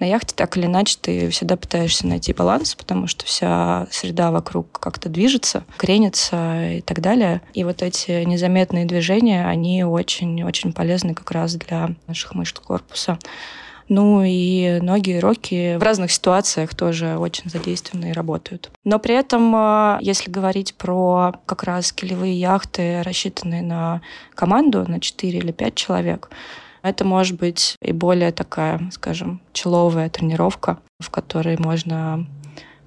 на 0.00 0.06
яхте 0.06 0.34
так 0.34 0.56
или 0.56 0.66
иначе 0.66 0.96
ты 1.00 1.28
всегда 1.30 1.56
пытаешься 1.56 2.06
найти 2.06 2.32
баланс, 2.32 2.74
потому 2.74 3.06
что 3.06 3.24
вся 3.26 3.86
среда 3.90 4.30
вокруг 4.30 4.80
как-то 4.80 5.08
движется, 5.08 5.64
кренится 5.76 6.72
и 6.72 6.80
так 6.80 7.00
далее. 7.00 7.42
И 7.54 7.64
вот 7.64 7.82
эти 7.82 8.24
незаметные 8.24 8.86
движения, 8.86 9.46
они 9.46 9.84
очень-очень 9.84 10.72
полезны 10.72 11.14
как 11.14 11.30
раз 11.30 11.54
для 11.54 11.90
наших 12.06 12.34
мышц 12.34 12.58
корпуса. 12.58 13.18
Ну 13.90 14.22
и 14.24 14.78
ноги 14.80 15.18
руки 15.18 15.76
в 15.76 15.82
разных 15.82 16.12
ситуациях 16.12 16.76
тоже 16.76 17.18
очень 17.18 17.50
задействованы 17.50 18.10
и 18.10 18.12
работают. 18.12 18.70
Но 18.84 19.00
при 19.00 19.16
этом, 19.16 19.52
а, 19.54 19.98
если 20.00 20.30
говорить 20.30 20.74
про 20.76 21.34
как 21.44 21.64
раз 21.64 21.92
килевые 21.92 22.38
яхты, 22.38 23.02
рассчитанные 23.02 23.62
на 23.62 24.00
команду, 24.36 24.84
на 24.88 25.00
4 25.00 25.36
или 25.36 25.50
5 25.50 25.74
человек, 25.74 26.30
это 26.82 27.04
может 27.04 27.38
быть 27.38 27.76
и 27.82 27.92
более 27.92 28.32
такая, 28.32 28.80
скажем, 28.92 29.40
человая 29.52 30.08
тренировка, 30.10 30.78
в 30.98 31.10
которой 31.10 31.56
можно 31.58 32.26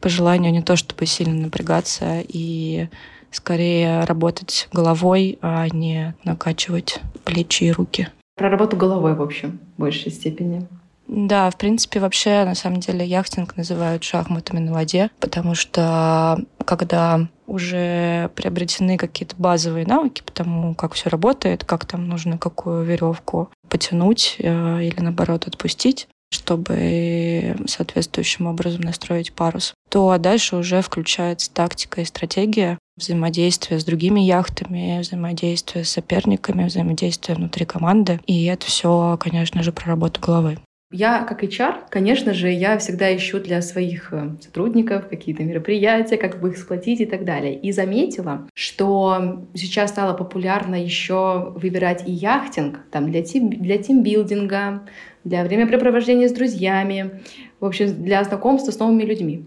по 0.01 0.09
желанию 0.09 0.51
не 0.51 0.62
то 0.62 0.75
чтобы 0.75 1.05
сильно 1.05 1.43
напрягаться 1.43 2.21
и 2.27 2.89
скорее 3.31 4.03
работать 4.03 4.67
головой, 4.73 5.39
а 5.41 5.67
не 5.69 6.13
накачивать 6.23 7.00
плечи 7.23 7.65
и 7.65 7.71
руки. 7.71 8.09
про 8.35 8.50
работу 8.50 8.77
головой, 8.77 9.15
в 9.15 9.21
общем, 9.21 9.59
в 9.75 9.81
большей 9.81 10.12
степени. 10.12 10.67
Да, 11.15 11.51
в 11.51 11.58
принципе, 11.58 12.00
вообще, 12.00 12.43
на 12.43 12.55
самом 12.55 12.79
деле, 12.79 13.05
яхтинг 13.05 13.55
называют 13.55 14.03
шахматами 14.03 14.58
на 14.58 14.74
воде, 14.74 15.12
потому 15.20 15.53
что 15.53 16.39
когда 16.65 17.27
уже 17.46 18.32
приобретены 18.34 18.98
какие-то 18.98 19.36
базовые 19.38 19.86
навыки 19.86 20.24
по 20.25 20.32
тому, 20.32 20.74
как 20.74 20.93
все 20.93 21.12
работает, 21.12 21.65
как 21.65 21.86
там 21.86 22.10
нужно 22.10 22.39
какую 22.39 22.84
веревку 22.84 23.51
потянуть 23.70 24.38
э, 24.39 24.84
или 24.84 25.00
наоборот 25.01 25.46
отпустить, 25.46 26.08
чтобы 26.32 27.58
соответствующим 27.67 28.48
образом 28.48 28.82
настроить 28.82 29.34
парус, 29.34 29.75
то 29.91 30.17
дальше 30.17 30.55
уже 30.55 30.82
включается 30.82 31.53
тактика 31.53 32.01
и 32.01 32.05
стратегия 32.05 32.79
взаимодействия 32.98 33.79
с 33.79 33.86
другими 33.86 34.22
яхтами, 34.22 35.00
взаимодействия 35.00 35.84
с 35.84 35.91
соперниками, 35.91 36.65
взаимодействия 36.65 37.36
внутри 37.36 37.67
команды. 37.67 38.20
И 38.25 38.46
это 38.46 38.65
все, 38.65 39.15
конечно 39.20 39.62
же, 39.62 39.72
про 39.72 39.89
работу 39.89 40.20
головы. 40.20 40.58
Я, 40.93 41.23
как 41.23 41.43
HR, 41.43 41.85
конечно 41.89 42.35
же, 42.35 42.51
я 42.51 42.77
всегда 42.77 43.15
ищу 43.15 43.39
для 43.39 43.63
своих 43.63 44.13
э, 44.13 44.35
сотрудников 44.39 45.07
какие-то 45.09 45.43
мероприятия, 45.43 46.17
как 46.17 46.39
бы 46.39 46.50
их 46.50 46.57
сплотить 46.57 47.01
и 47.01 47.07
так 47.07 47.25
далее. 47.25 47.59
И 47.59 47.71
заметила, 47.71 48.47
что 48.53 49.43
сейчас 49.55 49.89
стало 49.89 50.13
популярно 50.13 50.75
еще 50.75 51.51
выбирать 51.55 52.07
и 52.07 52.12
яхтинг 52.12 52.81
там, 52.91 53.09
для, 53.09 53.23
тим, 53.23 53.50
для 53.50 53.79
тимбилдинга, 53.79 54.83
для 55.23 55.43
времяпрепровождения 55.43 56.27
с 56.27 56.31
друзьями, 56.31 57.21
в 57.59 57.65
общем, 57.65 58.03
для 58.03 58.23
знакомства 58.23 58.71
с 58.71 58.77
новыми 58.77 59.01
людьми. 59.01 59.45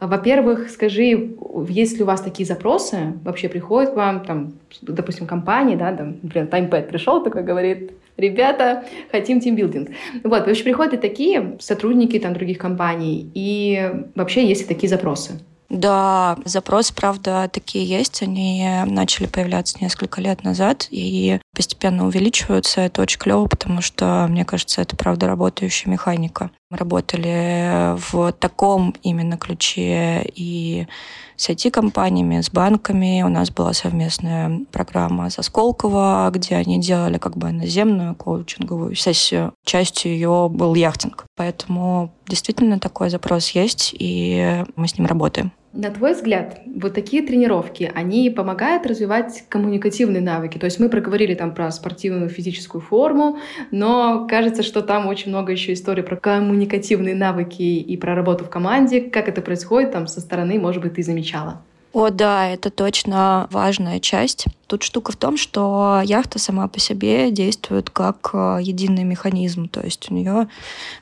Во-первых, 0.00 0.68
скажи, 0.70 1.36
есть 1.68 1.96
ли 1.96 2.02
у 2.02 2.06
вас 2.06 2.20
такие 2.20 2.46
запросы? 2.46 3.14
Вообще 3.24 3.48
приходят 3.48 3.92
к 3.92 3.96
вам, 3.96 4.24
там, 4.24 4.54
допустим, 4.82 5.26
компании, 5.26 5.76
да, 5.76 5.92
там, 5.92 6.16
например, 6.22 6.48
TimePad 6.48 6.88
пришел 6.88 7.22
такой, 7.22 7.42
говорит, 7.42 7.92
ребята, 8.16 8.84
хотим 9.10 9.40
тимбилдинг. 9.40 9.90
Вот, 10.22 10.46
вообще 10.46 10.64
приходят 10.64 10.94
и 10.94 10.96
такие 10.98 11.56
сотрудники 11.60 12.18
там 12.18 12.34
других 12.34 12.58
компаний, 12.58 13.30
и 13.34 13.90
вообще 14.14 14.46
есть 14.46 14.62
и 14.62 14.66
такие 14.66 14.88
запросы. 14.88 15.40
Да, 15.68 16.38
запросы, 16.44 16.94
правда, 16.94 17.50
такие 17.52 17.84
есть. 17.84 18.22
Они 18.22 18.68
начали 18.86 19.26
появляться 19.26 19.78
несколько 19.80 20.20
лет 20.20 20.44
назад 20.44 20.86
и 20.90 21.40
постепенно 21.54 22.06
увеличиваются. 22.06 22.82
Это 22.82 23.02
очень 23.02 23.18
клево, 23.18 23.46
потому 23.46 23.80
что, 23.80 24.26
мне 24.28 24.44
кажется, 24.44 24.80
это, 24.80 24.96
правда, 24.96 25.26
работающая 25.26 25.90
механика. 25.90 26.50
Мы 26.70 26.76
работали 26.76 27.96
в 28.10 28.32
таком 28.32 28.94
именно 29.02 29.36
ключе 29.36 30.24
и 30.34 30.86
с 31.36 31.48
IT-компаниями, 31.48 32.40
с 32.40 32.50
банками. 32.50 33.22
У 33.22 33.28
нас 33.28 33.50
была 33.50 33.72
совместная 33.72 34.60
программа 34.72 35.30
со 35.30 35.42
Сколково, 35.42 36.30
где 36.32 36.56
они 36.56 36.80
делали 36.80 37.18
как 37.18 37.36
бы 37.36 37.50
наземную 37.52 38.14
коучинговую 38.14 38.94
сессию. 38.94 39.52
Частью 39.64 40.12
ее 40.12 40.48
был 40.50 40.74
яхтинг. 40.74 41.24
Поэтому 41.36 42.12
действительно 42.28 42.78
такой 42.78 43.10
запрос 43.10 43.50
есть, 43.50 43.94
и 43.98 44.64
мы 44.76 44.88
с 44.88 44.98
ним 44.98 45.06
работаем. 45.06 45.52
На 45.76 45.90
твой 45.90 46.14
взгляд, 46.14 46.58
вот 46.64 46.94
такие 46.94 47.22
тренировки, 47.22 47.92
они 47.94 48.30
помогают 48.30 48.86
развивать 48.86 49.44
коммуникативные 49.50 50.22
навыки? 50.22 50.56
То 50.56 50.64
есть 50.64 50.80
мы 50.80 50.88
проговорили 50.88 51.34
там 51.34 51.54
про 51.54 51.70
спортивную 51.70 52.30
физическую 52.30 52.80
форму, 52.80 53.38
но 53.70 54.26
кажется, 54.26 54.62
что 54.62 54.80
там 54.80 55.06
очень 55.06 55.28
много 55.28 55.52
еще 55.52 55.74
историй 55.74 56.02
про 56.02 56.16
коммуникативные 56.16 57.14
навыки 57.14 57.60
и 57.60 57.96
про 57.98 58.14
работу 58.14 58.46
в 58.46 58.48
команде. 58.48 59.02
Как 59.02 59.28
это 59.28 59.42
происходит 59.42 59.92
там 59.92 60.06
со 60.06 60.22
стороны, 60.22 60.58
может 60.58 60.82
быть, 60.82 60.94
ты 60.94 61.02
замечала? 61.02 61.60
О, 61.92 62.08
да, 62.10 62.48
это 62.48 62.70
точно 62.70 63.46
важная 63.50 64.00
часть. 64.00 64.46
Тут 64.66 64.82
штука 64.82 65.12
в 65.12 65.16
том, 65.16 65.36
что 65.36 66.02
яхта 66.04 66.38
сама 66.38 66.66
по 66.66 66.80
себе 66.80 67.30
действует 67.30 67.90
как 67.90 68.30
э, 68.32 68.58
единый 68.60 69.04
механизм, 69.04 69.68
то 69.68 69.80
есть 69.80 70.10
у 70.10 70.14
нее 70.14 70.48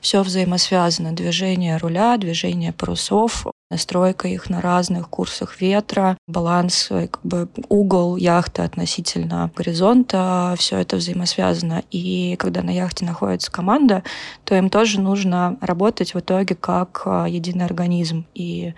все 0.02 0.22
взаимосвязано. 0.22 1.12
Движение 1.12 1.78
руля, 1.78 2.16
движение 2.18 2.74
парусов, 2.74 3.46
настройка 3.70 4.28
их 4.28 4.50
на 4.50 4.60
разных 4.60 5.08
курсах 5.08 5.60
ветра, 5.60 6.18
баланс, 6.28 6.88
э, 6.90 7.08
как 7.08 7.24
бы 7.24 7.48
угол 7.70 8.16
яхты 8.16 8.62
относительно 8.62 9.50
горизонта, 9.56 10.54
все 10.58 10.78
это 10.78 10.96
взаимосвязано. 10.96 11.82
И 11.90 12.36
когда 12.36 12.62
на 12.62 12.70
яхте 12.70 13.06
находится 13.06 13.50
команда, 13.50 14.02
то 14.44 14.54
им 14.54 14.68
тоже 14.68 15.00
нужно 15.00 15.56
работать 15.62 16.12
в 16.12 16.20
итоге 16.20 16.54
как 16.54 17.02
э, 17.06 17.26
единый 17.30 17.64
организм. 17.64 18.26
И 18.34 18.74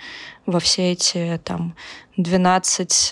во 0.46 0.60
все 0.60 0.92
эти 0.92 1.40
там 1.42 1.74
12, 2.16 3.10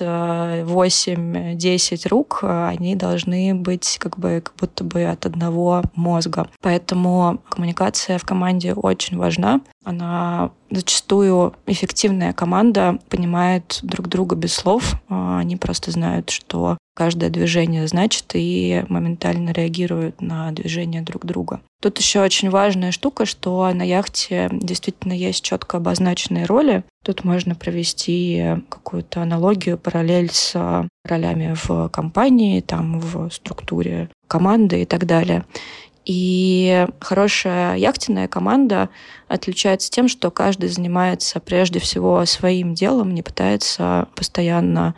8, 0.64 1.56
10 1.56 2.06
рук, 2.06 2.40
э, 2.42 2.66
они 2.68 2.96
должны 2.96 3.54
быть 3.54 3.98
как 4.00 4.18
бы 4.18 4.42
как 4.44 4.54
будто 4.56 4.84
бы 4.84 5.04
от 5.04 5.26
одного 5.26 5.82
мозга. 5.94 6.48
Поэтому 6.60 7.40
коммуникация 7.48 8.18
в 8.18 8.24
команде 8.24 8.72
очень 8.72 9.18
важна. 9.18 9.60
Она 9.84 10.50
зачастую 10.70 11.54
эффективная 11.66 12.32
команда 12.32 12.98
понимает 13.08 13.80
друг 13.82 14.08
друга 14.08 14.36
без 14.36 14.54
слов. 14.54 14.94
Э, 15.10 15.38
они 15.38 15.56
просто 15.56 15.90
знают, 15.90 16.30
что 16.30 16.78
каждое 16.94 17.30
движение 17.30 17.86
значит 17.86 18.24
и 18.34 18.84
моментально 18.88 19.50
реагируют 19.50 20.20
на 20.20 20.50
движение 20.52 21.02
друг 21.02 21.26
друга. 21.26 21.60
Тут 21.82 21.98
еще 21.98 22.22
очень 22.22 22.50
важная 22.50 22.92
штука, 22.92 23.26
что 23.26 23.70
на 23.74 23.82
яхте 23.82 24.48
действительно 24.52 25.12
есть 25.12 25.44
четко 25.44 25.76
обозначенные 25.76 26.46
роли. 26.46 26.84
Тут 27.04 27.24
можно 27.24 27.54
провести 27.54 28.42
какую-то 28.70 29.22
аналогию, 29.22 29.76
параллель 29.76 30.30
с 30.32 30.54
ролями 31.04 31.54
в 31.54 31.88
компании, 31.90 32.60
там 32.60 33.00
в 33.00 33.28
структуре 33.30 34.08
команды 34.28 34.82
и 34.82 34.84
так 34.86 35.06
далее. 35.06 35.44
И 36.04 36.86
хорошая 37.00 37.76
яхтенная 37.76 38.28
команда 38.28 38.90
отличается 39.26 39.90
тем, 39.90 40.08
что 40.08 40.30
каждый 40.30 40.68
занимается 40.68 41.40
прежде 41.40 41.78
всего 41.78 42.24
своим 42.26 42.74
делом, 42.74 43.14
не 43.14 43.22
пытается 43.22 44.08
постоянно 44.14 44.94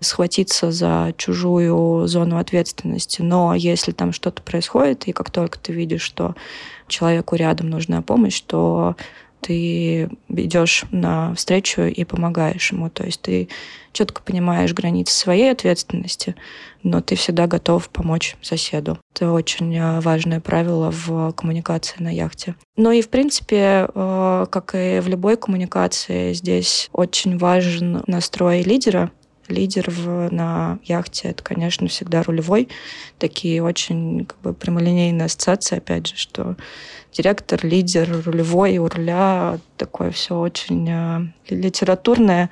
схватиться 0.00 0.70
за 0.70 1.14
чужую 1.16 2.06
зону 2.06 2.38
ответственности. 2.38 3.22
Но 3.22 3.54
если 3.54 3.92
там 3.92 4.12
что-то 4.12 4.42
происходит, 4.42 5.08
и 5.08 5.12
как 5.12 5.30
только 5.30 5.58
ты 5.58 5.72
видишь, 5.72 6.02
что 6.02 6.34
человеку 6.88 7.36
рядом 7.36 7.70
нужна 7.70 8.02
помощь, 8.02 8.40
то 8.40 8.96
ты 9.40 10.10
идешь 10.28 10.84
на 10.90 11.34
встречу 11.34 11.82
и 11.82 12.04
помогаешь 12.04 12.72
ему. 12.72 12.90
То 12.90 13.04
есть 13.04 13.22
ты 13.22 13.48
четко 13.92 14.22
понимаешь 14.22 14.72
границы 14.72 15.14
своей 15.14 15.50
ответственности, 15.50 16.36
но 16.82 17.00
ты 17.00 17.14
всегда 17.16 17.46
готов 17.46 17.88
помочь 17.90 18.36
соседу. 18.42 18.98
Это 19.14 19.32
очень 19.32 19.74
э, 19.76 20.00
важное 20.00 20.40
правило 20.40 20.90
в 20.90 21.32
коммуникации 21.32 22.02
на 22.02 22.12
яхте. 22.14 22.54
Ну 22.76 22.90
и, 22.92 23.02
в 23.02 23.08
принципе, 23.08 23.88
э, 23.92 24.46
как 24.50 24.74
и 24.74 25.00
в 25.00 25.08
любой 25.08 25.36
коммуникации, 25.36 26.32
здесь 26.32 26.88
очень 26.92 27.38
важен 27.38 28.02
настрой 28.06 28.62
лидера, 28.62 29.10
лидер 29.50 29.90
в, 29.90 30.32
на 30.32 30.78
яхте 30.84 31.28
это, 31.28 31.42
конечно, 31.42 31.88
всегда 31.88 32.22
рулевой. 32.22 32.68
Такие 33.18 33.62
очень 33.62 34.24
как 34.24 34.40
бы, 34.40 34.54
прямолинейные 34.54 35.26
ассоциации, 35.26 35.78
опять 35.78 36.06
же, 36.08 36.16
что 36.16 36.56
директор, 37.12 37.58
лидер, 37.64 38.22
рулевой, 38.24 38.78
у 38.78 38.88
руля 38.88 39.58
такое 39.76 40.10
все 40.10 40.38
очень 40.38 40.88
э, 40.88 41.20
литературное, 41.48 42.50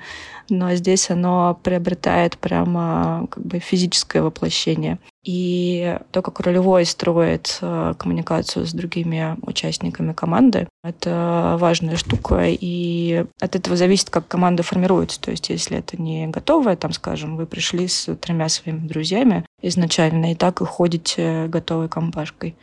но 0.49 0.75
здесь 0.75 1.09
оно 1.09 1.59
приобретает 1.63 2.37
прямо 2.37 3.27
как 3.29 3.45
бы 3.45 3.59
физическое 3.59 4.21
воплощение. 4.21 4.99
И 5.23 5.97
то, 6.11 6.21
как 6.21 6.39
рулевой 6.39 6.85
строит 6.85 7.59
э, 7.61 7.93
коммуникацию 7.97 8.65
с 8.65 8.73
другими 8.73 9.37
участниками 9.41 10.13
команды, 10.13 10.67
это 10.83 11.57
важная 11.59 11.97
штука, 11.97 12.45
и 12.47 13.25
от 13.39 13.55
этого 13.55 13.75
зависит, 13.75 14.09
как 14.09 14.27
команда 14.27 14.63
формируется. 14.63 15.19
То 15.19 15.31
есть, 15.31 15.49
если 15.49 15.77
это 15.77 16.01
не 16.01 16.27
готовое, 16.27 16.77
там, 16.77 16.93
скажем, 16.93 17.35
вы 17.35 17.45
пришли 17.45 17.87
с 17.87 18.15
тремя 18.15 18.47
своими 18.47 18.87
друзьями 18.87 19.45
изначально, 19.61 20.31
и 20.31 20.35
так 20.35 20.61
и 20.61 20.65
ходите 20.65 21.47
готовой 21.47 21.89
компашкой. 21.89 22.55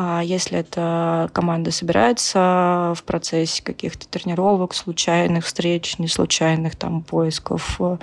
А 0.00 0.22
если 0.22 0.60
эта 0.60 1.28
команда 1.32 1.72
собирается 1.72 2.94
в 2.96 3.02
процессе 3.02 3.64
каких-то 3.64 4.06
тренировок, 4.06 4.72
случайных 4.72 5.44
встреч, 5.44 5.98
не 5.98 6.06
случайных 6.06 6.76
там 6.76 7.02
поисков 7.02 7.80
э, 7.80 7.96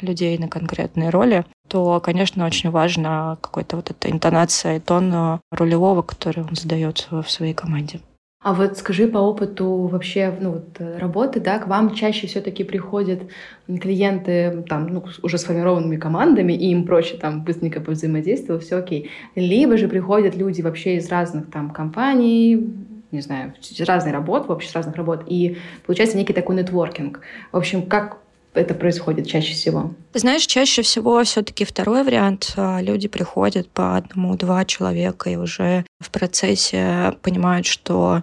людей 0.00 0.36
на 0.38 0.48
конкретные 0.48 1.10
роли, 1.10 1.44
то, 1.68 2.00
конечно, 2.00 2.46
очень 2.46 2.70
важна 2.70 3.38
какая-то 3.40 3.76
вот 3.76 3.92
эта 3.92 4.10
интонация 4.10 4.78
и 4.78 4.80
тон 4.80 5.12
э, 5.14 5.38
рулевого, 5.52 6.02
который 6.02 6.42
он 6.42 6.56
задает 6.56 7.06
в 7.12 7.30
своей 7.30 7.54
команде. 7.54 8.00
А 8.46 8.52
вот 8.52 8.78
скажи 8.78 9.08
по 9.08 9.18
опыту 9.18 9.88
вообще 9.88 10.32
ну, 10.40 10.52
вот, 10.52 10.68
э, 10.78 10.98
работы, 10.98 11.40
да, 11.40 11.58
к 11.58 11.66
вам 11.66 11.96
чаще 11.96 12.28
все-таки 12.28 12.62
приходят 12.62 13.22
клиенты 13.66 14.62
там, 14.68 14.86
ну, 14.86 15.04
уже 15.24 15.36
сформированными 15.36 15.96
командами, 15.96 16.52
и 16.52 16.70
им 16.70 16.86
проще 16.86 17.16
там 17.16 17.42
быстренько 17.42 17.80
взаимодействовать, 17.80 18.62
все 18.62 18.76
окей. 18.76 19.10
Либо 19.34 19.76
же 19.76 19.88
приходят 19.88 20.36
люди 20.36 20.62
вообще 20.62 20.94
из 20.94 21.08
разных 21.08 21.50
там 21.50 21.70
компаний, 21.70 22.72
не 23.10 23.20
знаю, 23.20 23.52
разных 23.80 24.12
работ, 24.12 24.46
вообще 24.46 24.68
с 24.68 24.74
разных 24.74 24.94
работ, 24.94 25.24
и 25.26 25.56
получается 25.84 26.16
некий 26.16 26.32
такой 26.32 26.54
нетворкинг. 26.54 27.22
В 27.50 27.56
общем, 27.56 27.82
как 27.82 28.18
это 28.56 28.74
происходит 28.74 29.26
чаще 29.26 29.54
всего? 29.54 29.94
знаешь, 30.14 30.46
чаще 30.46 30.82
всего 30.82 31.22
все-таки 31.24 31.64
второй 31.64 32.02
вариант. 32.02 32.54
А, 32.56 32.80
люди 32.80 33.08
приходят 33.08 33.68
по 33.70 33.96
одному-два 33.96 34.64
человека 34.64 35.30
и 35.30 35.36
уже 35.36 35.84
в 36.00 36.10
процессе 36.10 37.14
понимают, 37.22 37.66
что 37.66 38.22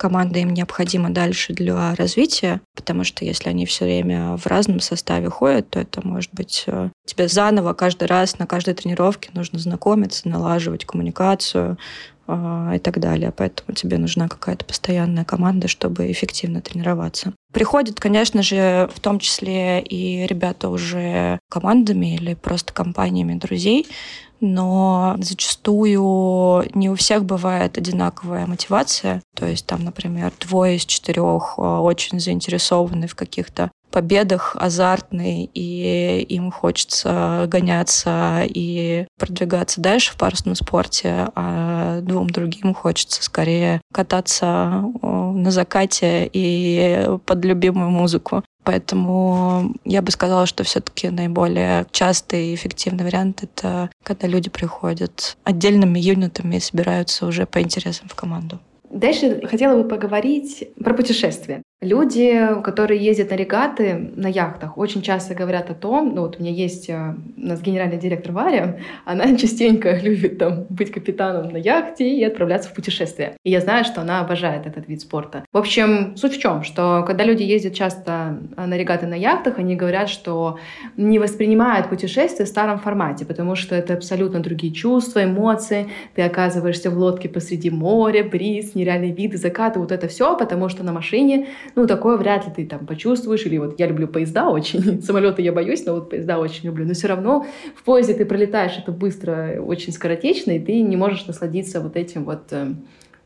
команда 0.00 0.38
им 0.38 0.54
необходима 0.54 1.10
дальше 1.10 1.52
для 1.52 1.94
развития, 1.94 2.62
потому 2.74 3.04
что 3.04 3.26
если 3.26 3.50
они 3.50 3.66
все 3.66 3.84
время 3.84 4.38
в 4.38 4.46
разном 4.46 4.80
составе 4.80 5.28
ходят, 5.28 5.68
то 5.68 5.78
это 5.78 6.00
может 6.06 6.32
быть 6.32 6.64
э, 6.66 6.88
тебе 7.04 7.28
заново 7.28 7.74
каждый 7.74 8.08
раз 8.08 8.38
на 8.38 8.46
каждой 8.46 8.72
тренировке 8.72 9.28
нужно 9.34 9.58
знакомиться, 9.58 10.26
налаживать 10.26 10.86
коммуникацию, 10.86 11.76
и 12.74 12.78
так 12.78 13.00
далее. 13.00 13.32
Поэтому 13.36 13.74
тебе 13.74 13.98
нужна 13.98 14.28
какая-то 14.28 14.64
постоянная 14.64 15.24
команда, 15.24 15.68
чтобы 15.68 16.10
эффективно 16.10 16.60
тренироваться. 16.60 17.32
Приходят, 17.52 17.98
конечно 17.98 18.42
же, 18.42 18.88
в 18.94 19.00
том 19.00 19.18
числе 19.18 19.80
и 19.80 20.26
ребята 20.26 20.68
уже 20.68 21.38
командами 21.50 22.14
или 22.14 22.34
просто 22.34 22.72
компаниями 22.72 23.34
друзей, 23.34 23.86
но 24.40 25.16
зачастую 25.18 26.68
не 26.74 26.90
у 26.90 26.94
всех 26.94 27.24
бывает 27.24 27.78
одинаковая 27.78 28.46
мотивация. 28.46 29.22
То 29.36 29.46
есть 29.46 29.66
там, 29.66 29.84
например, 29.84 30.32
двое 30.40 30.76
из 30.76 30.84
четырех 30.84 31.54
а, 31.56 31.80
очень 31.80 32.20
заинтересованы 32.20 33.06
в 33.06 33.14
каких-то 33.14 33.70
победах 33.90 34.56
азартный, 34.58 35.50
и 35.52 36.20
им 36.28 36.50
хочется 36.52 37.46
гоняться 37.48 38.42
и 38.44 39.06
продвигаться 39.18 39.80
дальше 39.80 40.12
в 40.12 40.16
парусном 40.16 40.54
спорте, 40.54 41.28
а 41.34 42.00
двум 42.00 42.30
другим 42.30 42.72
хочется 42.72 43.22
скорее 43.22 43.80
кататься 43.92 44.84
на 45.02 45.50
закате 45.50 46.30
и 46.32 47.08
под 47.26 47.44
любимую 47.44 47.90
музыку. 47.90 48.44
Поэтому 48.64 49.74
я 49.84 50.02
бы 50.02 50.10
сказала, 50.10 50.46
что 50.46 50.64
все-таки 50.64 51.08
наиболее 51.08 51.86
частый 51.92 52.48
и 52.48 52.54
эффективный 52.54 53.04
вариант 53.04 53.42
это 53.42 53.90
когда 54.04 54.26
люди 54.26 54.50
приходят 54.50 55.36
отдельными 55.44 55.98
юнитами 55.98 56.56
и 56.56 56.60
собираются 56.60 57.26
уже 57.26 57.46
по 57.46 57.60
интересам 57.60 58.08
в 58.08 58.14
команду. 58.14 58.60
Дальше 58.90 59.40
хотела 59.46 59.80
бы 59.80 59.88
поговорить 59.88 60.68
про 60.82 60.94
путешествия. 60.94 61.62
Люди, 61.80 62.46
которые 62.62 63.02
ездят 63.02 63.30
на 63.30 63.36
регаты 63.36 64.12
на 64.14 64.26
яхтах, 64.26 64.76
очень 64.76 65.00
часто 65.00 65.34
говорят 65.34 65.70
о 65.70 65.74
том, 65.74 66.14
ну 66.14 66.20
вот 66.22 66.36
у 66.38 66.42
меня 66.42 66.52
есть 66.52 66.90
э, 66.90 67.14
у 67.38 67.40
нас 67.40 67.62
генеральный 67.62 67.96
директор 67.96 68.32
Варя, 68.32 68.76
она 69.06 69.34
частенько 69.38 69.96
любит 69.96 70.36
там 70.36 70.66
быть 70.68 70.92
капитаном 70.92 71.50
на 71.50 71.56
яхте 71.56 72.06
и 72.06 72.22
отправляться 72.22 72.68
в 72.68 72.74
путешествия. 72.74 73.34
И 73.44 73.50
я 73.50 73.60
знаю, 73.62 73.86
что 73.86 74.02
она 74.02 74.20
обожает 74.20 74.66
этот 74.66 74.88
вид 74.88 75.00
спорта. 75.00 75.46
В 75.52 75.56
общем, 75.56 76.18
суть 76.18 76.36
в 76.36 76.38
чем, 76.38 76.64
что 76.64 77.02
когда 77.06 77.24
люди 77.24 77.44
ездят 77.44 77.72
часто 77.72 78.38
э, 78.58 78.66
на 78.66 78.76
регаты 78.76 79.06
на 79.06 79.14
яхтах, 79.14 79.58
они 79.58 79.74
говорят, 79.74 80.10
что 80.10 80.58
не 80.98 81.18
воспринимают 81.18 81.88
путешествия 81.88 82.44
в 82.44 82.48
старом 82.48 82.78
формате, 82.78 83.24
потому 83.24 83.54
что 83.54 83.74
это 83.74 83.94
абсолютно 83.94 84.40
другие 84.40 84.74
чувства, 84.74 85.24
эмоции. 85.24 85.88
Ты 86.14 86.20
оказываешься 86.20 86.90
в 86.90 86.98
лодке 86.98 87.30
посреди 87.30 87.70
моря, 87.70 88.22
бриз, 88.22 88.74
нереальные 88.74 89.12
виды, 89.14 89.38
закаты, 89.38 89.80
вот 89.80 89.92
это 89.92 90.08
все, 90.08 90.36
потому 90.36 90.68
что 90.68 90.84
на 90.84 90.92
машине 90.92 91.46
ну, 91.74 91.86
такое 91.86 92.16
вряд 92.16 92.46
ли 92.46 92.52
ты 92.54 92.66
там 92.66 92.86
почувствуешь. 92.86 93.44
Или 93.46 93.58
вот 93.58 93.78
я 93.78 93.86
люблю 93.86 94.08
поезда 94.08 94.48
очень, 94.48 95.02
самолеты 95.02 95.42
я 95.42 95.52
боюсь, 95.52 95.84
но 95.86 95.94
вот 95.94 96.10
поезда 96.10 96.38
очень 96.38 96.66
люблю. 96.66 96.86
Но 96.86 96.94
все 96.94 97.08
равно 97.08 97.46
в 97.74 97.82
поезде 97.82 98.14
ты 98.14 98.24
пролетаешь 98.24 98.78
это 98.78 98.92
быстро, 98.92 99.60
очень 99.60 99.92
скоротечно, 99.92 100.52
и 100.52 100.58
ты 100.58 100.80
не 100.82 100.96
можешь 100.96 101.26
насладиться 101.26 101.80
вот 101.80 101.96
этим 101.96 102.24
вот 102.24 102.52
э, 102.52 102.74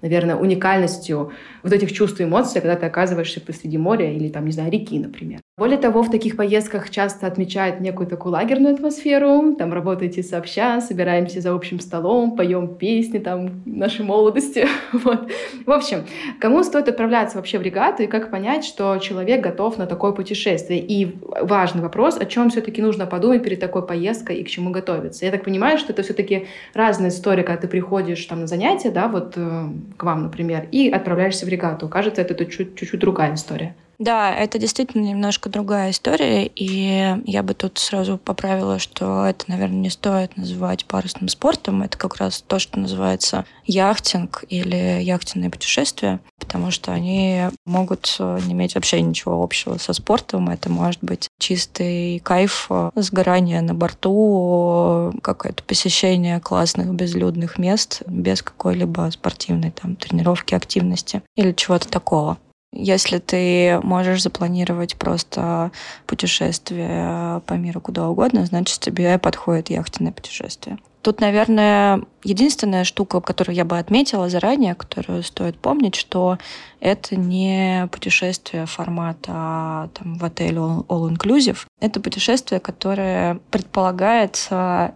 наверное, 0.05 0.37
уникальностью 0.37 1.33
вот 1.63 1.73
этих 1.73 1.91
чувств 1.91 2.21
и 2.21 2.25
эмоций, 2.25 2.61
когда 2.61 2.77
ты 2.77 2.85
оказываешься 2.85 3.41
посреди 3.41 3.79
моря 3.79 4.13
или, 4.13 4.29
там, 4.29 4.45
не 4.45 4.53
знаю, 4.53 4.71
реки, 4.71 4.99
например. 4.99 5.41
Более 5.57 5.79
того, 5.79 6.03
в 6.03 6.11
таких 6.11 6.37
поездках 6.37 6.91
часто 6.91 7.27
отмечают 7.27 7.81
некую 7.81 8.07
такую 8.07 8.33
лагерную 8.33 8.75
атмосферу. 8.75 9.55
Там 9.57 9.73
работаете 9.73 10.23
сообща, 10.23 10.83
собираемся 10.83 11.41
за 11.41 11.55
общим 11.55 11.81
столом, 11.81 12.37
поем 12.37 12.75
песни 12.75 13.19
там 13.19 13.63
нашей 13.65 14.05
молодости. 14.05 14.67
вот. 14.93 15.31
В 15.65 15.71
общем, 15.71 16.05
кому 16.39 16.63
стоит 16.65 16.89
отправляться 16.89 17.39
вообще 17.39 17.59
в 17.59 17.63
регату 17.63 18.03
и 18.03 18.07
как 18.07 18.31
понять, 18.31 18.65
что 18.65 18.99
человек 18.99 19.41
готов 19.41 19.79
на 19.79 19.87
такое 19.87 20.13
путешествие? 20.13 20.81
И 20.81 21.17
важный 21.41 21.81
вопрос, 21.81 22.19
о 22.19 22.27
чем 22.27 22.51
все-таки 22.51 22.83
нужно 22.83 23.07
подумать 23.07 23.43
перед 23.43 23.59
такой 23.59 23.87
поездкой 23.87 24.37
и 24.39 24.45
к 24.45 24.51
чему 24.51 24.71
готовиться. 24.71 25.25
Я 25.25 25.31
так 25.31 25.45
понимаю, 25.45 25.79
что 25.79 25.93
это 25.95 26.03
все-таки 26.03 26.47
разная 26.75 27.09
история, 27.09 27.43
когда 27.43 27.63
ты 27.63 27.69
приходишь 27.69 28.23
там 28.27 28.41
на 28.41 28.47
занятия, 28.47 28.91
да, 28.91 29.09
вот 29.09 29.35
э, 29.37 29.69
к 29.97 30.03
вам, 30.03 30.23
например, 30.25 30.69
и 30.71 30.91
отправляешься 30.91 31.47
в 31.47 31.49
регату. 31.49 31.89
Кажется, 31.89 32.23
это 32.23 32.45
чуть-чуть 32.45 33.01
другая 33.01 33.35
история. 33.35 33.75
Да, 33.99 34.35
это 34.35 34.59
действительно 34.59 35.03
немножко 35.03 35.49
другая 35.49 35.91
история, 35.91 36.47
и 36.47 37.17
я 37.25 37.43
бы 37.43 37.55
тут 37.55 37.79
сразу 37.79 38.19
поправила, 38.19 38.79
что 38.79 39.25
это, 39.25 39.45
наверное, 39.49 39.79
не 39.79 39.91
стоит 39.91 40.37
называть 40.37 40.85
парусным 40.85 41.29
спортом. 41.29 41.83
Это 41.83 41.97
как 41.97 42.17
раз 42.17 42.43
то, 42.43 42.59
что 42.59 42.79
называется 42.79 43.45
яхтинг 43.65 44.45
или 44.49 45.01
яхтенные 45.03 45.51
путешествия, 45.51 46.21
потому 46.39 46.71
что 46.71 46.93
они 46.93 47.45
могут 47.67 48.17
не 48.19 48.53
иметь 48.53 48.75
вообще 48.75 49.01
ничего 49.01 49.43
общего 49.43 49.79
со 49.79 49.93
спортом. 49.93 50.49
Это 50.49 50.71
может 50.71 51.03
быть 51.03 51.29
чистый 51.39 52.19
кайф, 52.19 52.69
сгорание 52.95 53.61
на 53.61 53.75
борту, 53.75 55.13
какое-то 55.23 55.63
посещение 55.63 56.41
классных 56.41 56.93
безлюдных 56.95 57.59
мест 57.59 58.03
без 58.07 58.43
какой-либо 58.43 59.11
спортивной 59.13 59.71
там 59.71 59.97
тренировки, 59.97 60.55
активности 60.55 61.23
или 61.37 61.53
чего-то 61.53 61.89
такого. 61.89 62.39
Если 62.77 63.19
ты 63.19 63.81
можешь 63.85 64.23
запланировать 64.23 64.97
просто 64.97 65.71
путешествие 66.07 67.41
по 67.47 67.55
миру 67.55 67.81
куда 67.81 68.09
угодно, 68.09 68.45
значит, 68.47 68.81
тебе 68.81 69.17
подходит 69.19 69.71
яхтенное 69.71 70.11
путешествие. 70.11 70.79
Тут, 71.05 71.21
наверное, 71.21 72.01
единственная 72.25 72.83
штука, 72.85 73.21
которую 73.21 73.55
я 73.55 73.67
бы 73.67 73.79
отметила 73.79 74.31
заранее, 74.31 74.75
которую 74.75 75.23
стоит 75.23 75.59
помнить, 75.59 75.95
что 75.95 76.39
это 76.81 77.15
не 77.15 77.89
путешествие 77.93 78.65
формата 78.65 79.91
там, 79.93 80.17
в 80.17 80.25
отеле 80.25 80.57
all-inclusive. 80.57 81.59
Это 81.79 82.01
путешествие, 82.01 82.59
которое 82.59 83.39
предполагает 83.51 84.49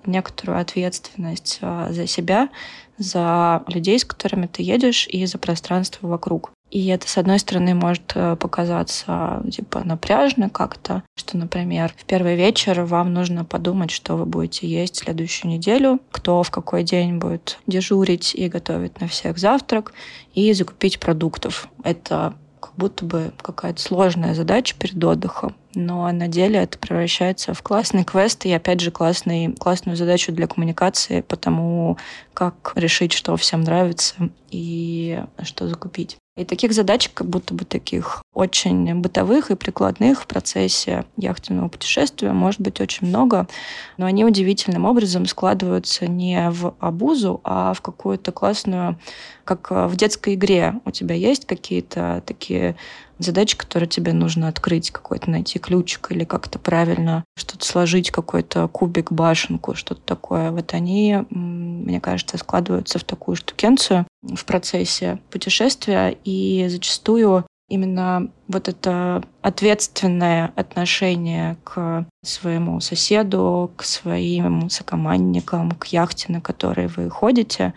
некоторую 0.07 0.59
ответственность 0.59 1.59
а, 1.61 1.93
за 1.93 2.07
себя, 2.07 2.49
за 2.97 3.63
людей, 3.67 3.99
с 3.99 4.05
которыми 4.07 4.47
ты 4.47 4.63
едешь, 4.63 5.07
и 5.09 5.27
за 5.27 5.37
пространство 5.37 6.09
вокруг. 6.09 6.53
И 6.71 6.87
это, 6.89 7.09
с 7.09 7.17
одной 7.17 7.39
стороны, 7.39 7.75
может 7.75 8.13
э, 8.15 8.37
показаться 8.37 9.43
типа 9.51 9.83
напряжно 9.85 10.51
как-то, 10.51 11.03
что, 11.17 11.39
например, 11.39 11.93
в 11.97 12.05
первый 12.05 12.37
вечер 12.37 12.83
вам 12.83 13.15
нужно 13.15 13.45
подумать, 13.45 13.91
что 13.91 14.17
вы 14.17 14.27
будете 14.27 14.67
есть 14.67 14.97
следующую 14.97 15.51
неделю, 15.51 16.01
кто 16.11 16.43
в 16.43 16.51
какой 16.51 16.83
день 16.83 17.19
будет 17.19 17.59
дежурить 17.67 18.35
и 18.35 18.49
готовить 18.49 19.01
на 19.01 19.09
всех 19.09 19.39
завтрак, 19.39 19.93
и 20.35 20.53
закупить 20.53 21.01
продуктов. 21.01 21.69
Это 21.85 22.35
как 22.61 22.73
будто 22.77 23.05
бы 23.05 23.33
какая-то 23.41 23.81
сложная 23.81 24.35
задача 24.35 24.77
перед 24.79 25.03
отдыхом 25.03 25.55
но 25.79 26.11
на 26.11 26.29
деле 26.29 26.59
это 26.61 26.77
превращается 26.77 27.55
в 27.55 27.63
классный 27.63 28.05
квест 28.05 28.45
и, 28.45 28.53
опять 28.53 28.81
же, 28.81 28.91
классный, 28.91 29.55
классную 29.55 29.97
задачу 29.97 30.33
для 30.33 30.47
коммуникации, 30.47 31.21
потому 31.21 31.97
как 32.35 32.73
решить, 32.75 33.13
что 33.13 33.37
всем 33.37 33.63
нравится 33.63 34.15
и 34.51 35.23
что 35.43 35.69
закупить. 35.69 36.17
И 36.37 36.45
таких 36.45 36.73
задач, 36.73 37.11
как 37.13 37.29
будто 37.29 37.53
бы 37.53 37.65
таких 37.65 38.23
очень 38.33 38.95
бытовых 38.95 39.51
и 39.51 39.57
прикладных 39.57 40.23
в 40.23 40.27
процессе 40.29 41.05
яхтенного 41.17 41.69
путешествия 41.69 42.33
может 42.33 42.61
быть 42.61 42.81
очень 42.81 43.09
много, 43.09 43.49
но 43.97 44.07
они 44.07 44.25
удивительным 44.25 44.85
образом 44.85 45.27
складываются 45.27 46.07
не 46.07 46.51
в 46.51 46.75
обузу, 46.79 47.41
а 47.43 47.75
в 47.75 47.81
какую-то 47.81 48.31
классную, 48.31 49.01
как 49.45 49.71
в 49.71 49.97
детской 49.97 50.35
игре. 50.35 50.75
У 50.85 50.93
тебя 50.93 51.17
есть 51.17 51.45
какие-то 51.45 52.23
такие 52.25 52.77
задачи, 53.19 53.57
которые 53.57 53.89
тебе 53.89 54.13
нужно 54.13 54.49
открыть, 54.49 54.91
какой-то 54.91 55.31
найти 55.31 55.59
ключик 55.59 56.11
или 56.11 56.25
как-то 56.25 56.59
правильно 56.59 57.25
что-то 57.37 57.65
сложить, 57.65 58.11
какой-то 58.11 58.69
кубик, 58.69 59.13
башенку, 59.13 59.75
что-то 59.75 60.01
такое. 60.03 60.51
Вот 60.51 60.75
они, 60.75 61.25
мне 61.31 62.01
кажется, 62.01 62.39
складываются 62.39 62.99
в 62.99 63.05
такую 63.05 63.37
штукенцию 63.37 64.07
в 64.23 64.45
процессе 64.45 65.19
путешествия, 65.31 66.17
и 66.25 66.67
зачастую 66.69 67.45
именно 67.69 68.31
вот 68.49 68.69
это 68.69 69.23
ответственное 69.43 70.53
отношение 70.57 71.59
к 71.65 72.07
своему 72.25 72.81
соседу, 72.81 73.71
к 73.77 73.85
своим 73.85 74.71
сокомандникам, 74.71 75.73
к 75.73 75.87
яхте, 75.87 76.33
на 76.33 76.41
которой 76.41 76.87
вы 76.87 77.11
ходите, 77.11 77.75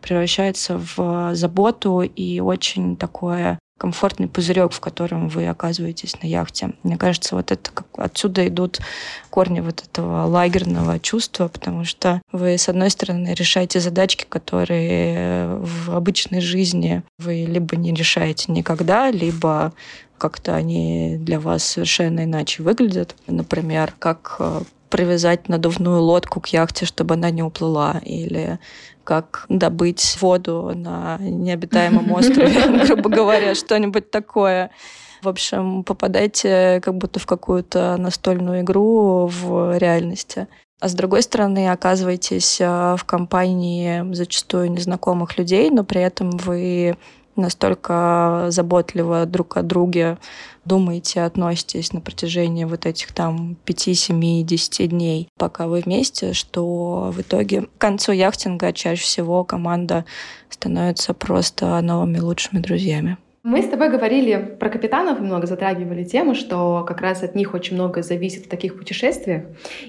превращается 0.00 0.80
в 0.96 1.34
заботу 1.34 2.00
и 2.00 2.40
очень 2.40 2.96
такое 2.96 3.58
комфортный 3.84 4.28
пузырек, 4.28 4.72
в 4.72 4.80
котором 4.80 5.28
вы 5.28 5.46
оказываетесь 5.46 6.16
на 6.22 6.26
яхте. 6.26 6.70
Мне 6.84 6.96
кажется, 6.96 7.36
вот 7.36 7.52
это 7.52 7.70
как 7.70 7.86
отсюда 7.98 8.48
идут 8.48 8.78
корни 9.28 9.60
вот 9.60 9.82
этого 9.82 10.24
лагерного 10.24 10.98
чувства, 10.98 11.48
потому 11.48 11.84
что 11.84 12.22
вы, 12.32 12.56
с 12.56 12.70
одной 12.70 12.88
стороны, 12.88 13.34
решаете 13.34 13.80
задачки, 13.80 14.24
которые 14.26 15.58
в 15.58 15.94
обычной 15.94 16.40
жизни 16.40 17.02
вы 17.18 17.44
либо 17.46 17.76
не 17.76 17.92
решаете 17.92 18.52
никогда, 18.52 19.10
либо 19.10 19.74
как-то 20.16 20.54
они 20.54 21.18
для 21.18 21.38
вас 21.38 21.62
совершенно 21.62 22.24
иначе 22.24 22.62
выглядят. 22.62 23.14
Например, 23.26 23.92
как 23.98 24.36
э, 24.38 24.62
привязать 24.94 25.48
надувную 25.48 26.00
лодку 26.00 26.40
к 26.40 26.46
яхте, 26.46 26.86
чтобы 26.86 27.14
она 27.14 27.30
не 27.30 27.42
уплыла, 27.42 28.00
или 28.04 28.60
как 29.02 29.44
добыть 29.48 30.16
воду 30.20 30.70
на 30.72 31.18
необитаемом 31.18 32.12
острове, 32.12 32.86
грубо 32.86 33.10
говоря, 33.10 33.56
что-нибудь 33.56 34.12
такое. 34.12 34.70
В 35.20 35.28
общем, 35.28 35.82
попадайте 35.82 36.80
как 36.80 36.94
будто 36.94 37.18
в 37.18 37.26
какую-то 37.26 37.96
настольную 37.96 38.60
игру 38.60 39.26
в 39.26 39.76
реальности. 39.78 40.46
А 40.78 40.86
с 40.88 40.94
другой 40.94 41.22
стороны, 41.22 41.72
оказываетесь 41.72 42.60
э, 42.60 42.94
в 42.96 43.02
компании 43.04 44.14
зачастую 44.14 44.70
незнакомых 44.70 45.36
людей, 45.38 45.70
но 45.70 45.82
при 45.82 46.02
этом 46.02 46.30
вы 46.30 46.96
настолько 47.36 48.46
заботливо 48.48 49.26
друг 49.26 49.56
о 49.56 49.62
друге 49.62 50.18
думаете, 50.64 51.22
относитесь 51.22 51.92
на 51.92 52.00
протяжении 52.00 52.64
вот 52.64 52.86
этих 52.86 53.12
там 53.12 53.56
5, 53.64 53.80
7, 53.98 54.44
10 54.44 54.90
дней, 54.90 55.28
пока 55.38 55.66
вы 55.66 55.80
вместе, 55.80 56.32
что 56.32 57.10
в 57.14 57.20
итоге 57.20 57.62
к 57.62 57.78
концу 57.78 58.12
яхтинга 58.12 58.72
чаще 58.72 59.02
всего 59.02 59.44
команда 59.44 60.04
становится 60.48 61.14
просто 61.14 61.80
новыми 61.80 62.18
лучшими 62.18 62.60
друзьями. 62.60 63.18
Мы 63.42 63.60
с 63.60 63.68
тобой 63.68 63.90
говорили 63.90 64.56
про 64.58 64.70
капитанов, 64.70 65.20
много 65.20 65.46
затрагивали 65.46 66.02
тему, 66.04 66.34
что 66.34 66.82
как 66.88 67.02
раз 67.02 67.22
от 67.22 67.34
них 67.34 67.52
очень 67.52 67.74
много 67.74 68.02
зависит 68.02 68.46
в 68.46 68.48
таких 68.48 68.78
путешествиях. 68.78 69.44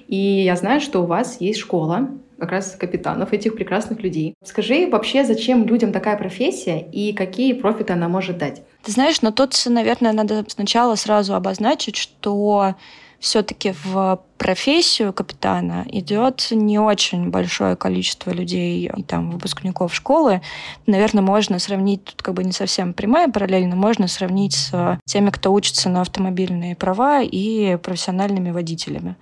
И 0.08 0.18
я 0.18 0.58
знаю, 0.58 0.82
что 0.82 1.02
у 1.02 1.06
вас 1.06 1.40
есть 1.40 1.60
школа 1.60 2.10
как 2.40 2.52
раз 2.52 2.76
капитанов, 2.76 3.34
этих 3.34 3.56
прекрасных 3.56 4.02
людей. 4.02 4.36
Скажи 4.44 4.88
вообще, 4.88 5.24
зачем 5.24 5.66
людям 5.66 5.92
такая 5.92 6.18
профессия 6.18 6.80
и 6.92 7.14
какие 7.14 7.54
профиты 7.54 7.94
она 7.94 8.10
может 8.10 8.38
дать? 8.38 8.64
Ты 8.84 8.92
знаешь, 8.92 9.22
но 9.22 9.32
тут, 9.32 9.54
наверное, 9.66 10.12
надо 10.12 10.46
сначала 10.48 10.96
сразу 10.96 11.34
обозначить, 11.34 11.96
что 11.96 12.76
все-таки 13.20 13.74
в 13.84 14.22
профессию 14.38 15.14
капитана 15.14 15.86
идет 15.88 16.48
не 16.52 16.78
очень 16.78 17.30
большое 17.30 17.76
количество 17.76 18.32
людей 18.32 18.92
и 18.96 19.04
там 19.04 19.32
выпускников 19.32 19.96
школы. 19.96 20.42
Наверное, 20.86 21.24
можно 21.24 21.58
сравнить, 21.58 22.04
тут 22.04 22.22
как 22.22 22.34
бы 22.36 22.44
не 22.44 22.52
совсем 22.52 22.94
прямая 22.94 23.30
параллель, 23.30 23.68
но 23.68 23.76
можно 23.76 24.08
сравнить 24.08 24.54
с 24.54 25.00
теми, 25.06 25.30
кто 25.30 25.52
учится 25.54 25.90
на 25.90 26.02
автомобильные 26.02 26.76
права 26.76 27.22
и 27.24 27.78
профессиональными 27.78 28.52
водителями. 28.52 29.16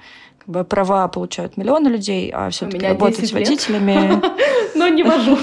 Как 0.46 0.50
бы 0.50 0.64
права 0.64 1.08
получают 1.08 1.58
миллионы 1.58 1.88
людей, 1.88 2.32
а 2.34 2.50
все-таки 2.50 2.86
работать 2.86 3.32
водителями... 3.32 4.22
Но 4.76 4.88
не 4.88 5.04
вожу. 5.04 5.38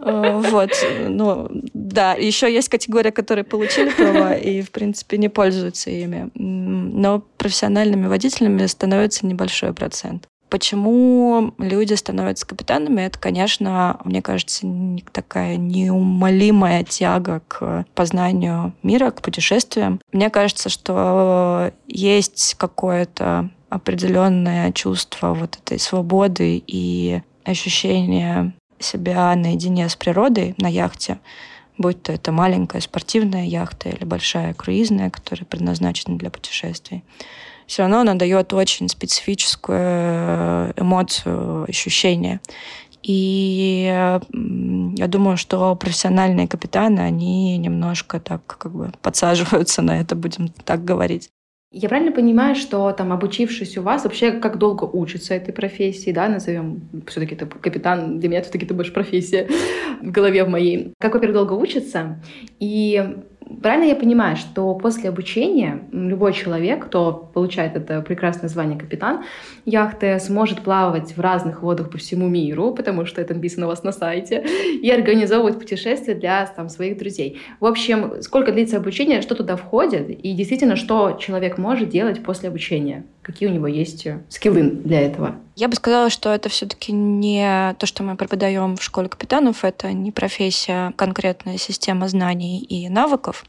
Э, 0.00 0.40
вот, 0.50 0.70
ну, 1.08 1.48
да, 1.74 2.14
еще 2.14 2.52
есть 2.52 2.68
категория, 2.68 3.12
которые 3.12 3.44
получили 3.44 3.90
права 3.90 4.34
и, 4.34 4.62
в 4.62 4.70
принципе, 4.70 5.18
не 5.18 5.28
пользуются 5.28 5.90
ими. 5.90 6.30
Но 6.34 7.22
профессиональными 7.36 8.06
водителями 8.06 8.66
становится 8.66 9.26
небольшой 9.26 9.72
процент. 9.72 10.26
Почему 10.48 11.52
люди 11.58 11.92
становятся 11.92 12.46
капитанами? 12.46 13.02
Это, 13.02 13.18
конечно, 13.18 14.00
мне 14.04 14.22
кажется, 14.22 14.66
такая 15.12 15.56
неумолимая 15.56 16.84
тяга 16.84 17.42
к 17.48 17.84
познанию 17.94 18.72
мира, 18.82 19.10
к 19.10 19.20
путешествиям. 19.20 20.00
Мне 20.10 20.30
кажется, 20.30 20.70
что 20.70 21.70
есть 21.86 22.54
какое-то 22.56 23.50
определенное 23.68 24.72
чувство 24.72 25.34
вот 25.34 25.56
этой 25.56 25.78
свободы 25.78 26.62
и 26.66 27.22
ощущение 27.44 28.52
себя 28.78 29.34
наедине 29.34 29.88
с 29.88 29.96
природой 29.96 30.54
на 30.58 30.68
яхте, 30.68 31.18
будь 31.76 32.02
то 32.02 32.12
это 32.12 32.32
маленькая 32.32 32.80
спортивная 32.80 33.44
яхта 33.44 33.88
или 33.88 34.04
большая 34.04 34.54
круизная, 34.54 35.10
которая 35.10 35.46
предназначена 35.46 36.16
для 36.16 36.30
путешествий, 36.30 37.04
все 37.66 37.82
равно 37.82 38.00
она 38.00 38.14
дает 38.14 38.52
очень 38.54 38.88
специфическую 38.88 39.78
э, 39.78 40.72
эмоцию, 40.76 41.64
ощущение. 41.68 42.40
И 43.02 43.84
я 43.84 45.06
думаю, 45.06 45.36
что 45.36 45.74
профессиональные 45.76 46.48
капитаны, 46.48 47.00
они 47.00 47.56
немножко 47.58 48.18
так 48.18 48.44
как 48.46 48.72
бы 48.72 48.90
подсаживаются 49.02 49.82
на 49.82 50.00
это, 50.00 50.16
будем 50.16 50.48
так 50.48 50.84
говорить. 50.84 51.30
Я 51.70 51.90
правильно 51.90 52.12
понимаю, 52.12 52.54
что 52.54 52.90
там 52.92 53.12
обучившись 53.12 53.76
у 53.76 53.82
вас, 53.82 54.04
вообще 54.04 54.32
как 54.32 54.56
долго 54.56 54.84
учится 54.84 55.34
этой 55.34 55.52
профессии, 55.52 56.12
да, 56.12 56.26
назовем, 56.26 56.88
все-таки 57.06 57.34
это 57.34 57.44
капитан, 57.44 58.18
для 58.18 58.30
меня 58.30 58.40
все-таки 58.40 58.64
это 58.64 58.72
больше 58.72 58.92
профессия 58.92 59.48
в 60.02 60.10
голове 60.10 60.44
в 60.44 60.48
моей. 60.48 60.94
Как, 60.98 61.12
во-первых, 61.12 61.36
долго 61.36 61.52
учится, 61.52 62.22
и 62.58 63.18
Правильно 63.62 63.88
я 63.88 63.96
понимаю, 63.96 64.36
что 64.36 64.74
после 64.74 65.08
обучения 65.08 65.82
любой 65.90 66.34
человек, 66.34 66.86
кто 66.86 67.12
получает 67.12 67.76
это 67.76 68.02
прекрасное 68.02 68.48
звание 68.48 68.78
капитан 68.78 69.24
яхты, 69.64 70.18
сможет 70.20 70.60
плавать 70.60 71.16
в 71.16 71.20
разных 71.20 71.62
водах 71.62 71.90
по 71.90 71.96
всему 71.96 72.28
миру, 72.28 72.74
потому 72.74 73.06
что 73.06 73.22
это 73.22 73.34
написано 73.34 73.66
у 73.66 73.68
вас 73.70 73.82
на 73.84 73.92
сайте, 73.92 74.44
и 74.82 74.90
организовывать 74.90 75.58
путешествия 75.58 76.14
для 76.14 76.44
там, 76.46 76.68
своих 76.68 76.98
друзей. 76.98 77.40
В 77.58 77.64
общем, 77.64 78.20
сколько 78.20 78.52
длится 78.52 78.76
обучение, 78.76 79.22
что 79.22 79.34
туда 79.34 79.56
входит, 79.56 80.10
и 80.10 80.32
действительно, 80.34 80.76
что 80.76 81.12
человек 81.18 81.56
может 81.56 81.88
делать 81.88 82.22
после 82.22 82.50
обучения, 82.50 83.06
какие 83.28 83.48
у 83.48 83.52
него 83.52 83.66
есть 83.66 84.06
скиллы 84.30 84.62
для 84.62 85.02
этого. 85.02 85.36
Я 85.54 85.68
бы 85.68 85.74
сказала, 85.74 86.08
что 86.08 86.30
это 86.30 86.48
все-таки 86.48 86.92
не 86.92 87.74
то, 87.78 87.84
что 87.84 88.02
мы 88.02 88.16
преподаем 88.16 88.76
в 88.76 88.82
школе 88.82 89.08
капитанов, 89.08 89.64
это 89.64 89.92
не 89.92 90.10
профессия, 90.12 90.94
конкретная 90.96 91.58
система 91.58 92.08
знаний 92.08 92.58
и 92.60 92.88
навыков. 92.88 93.44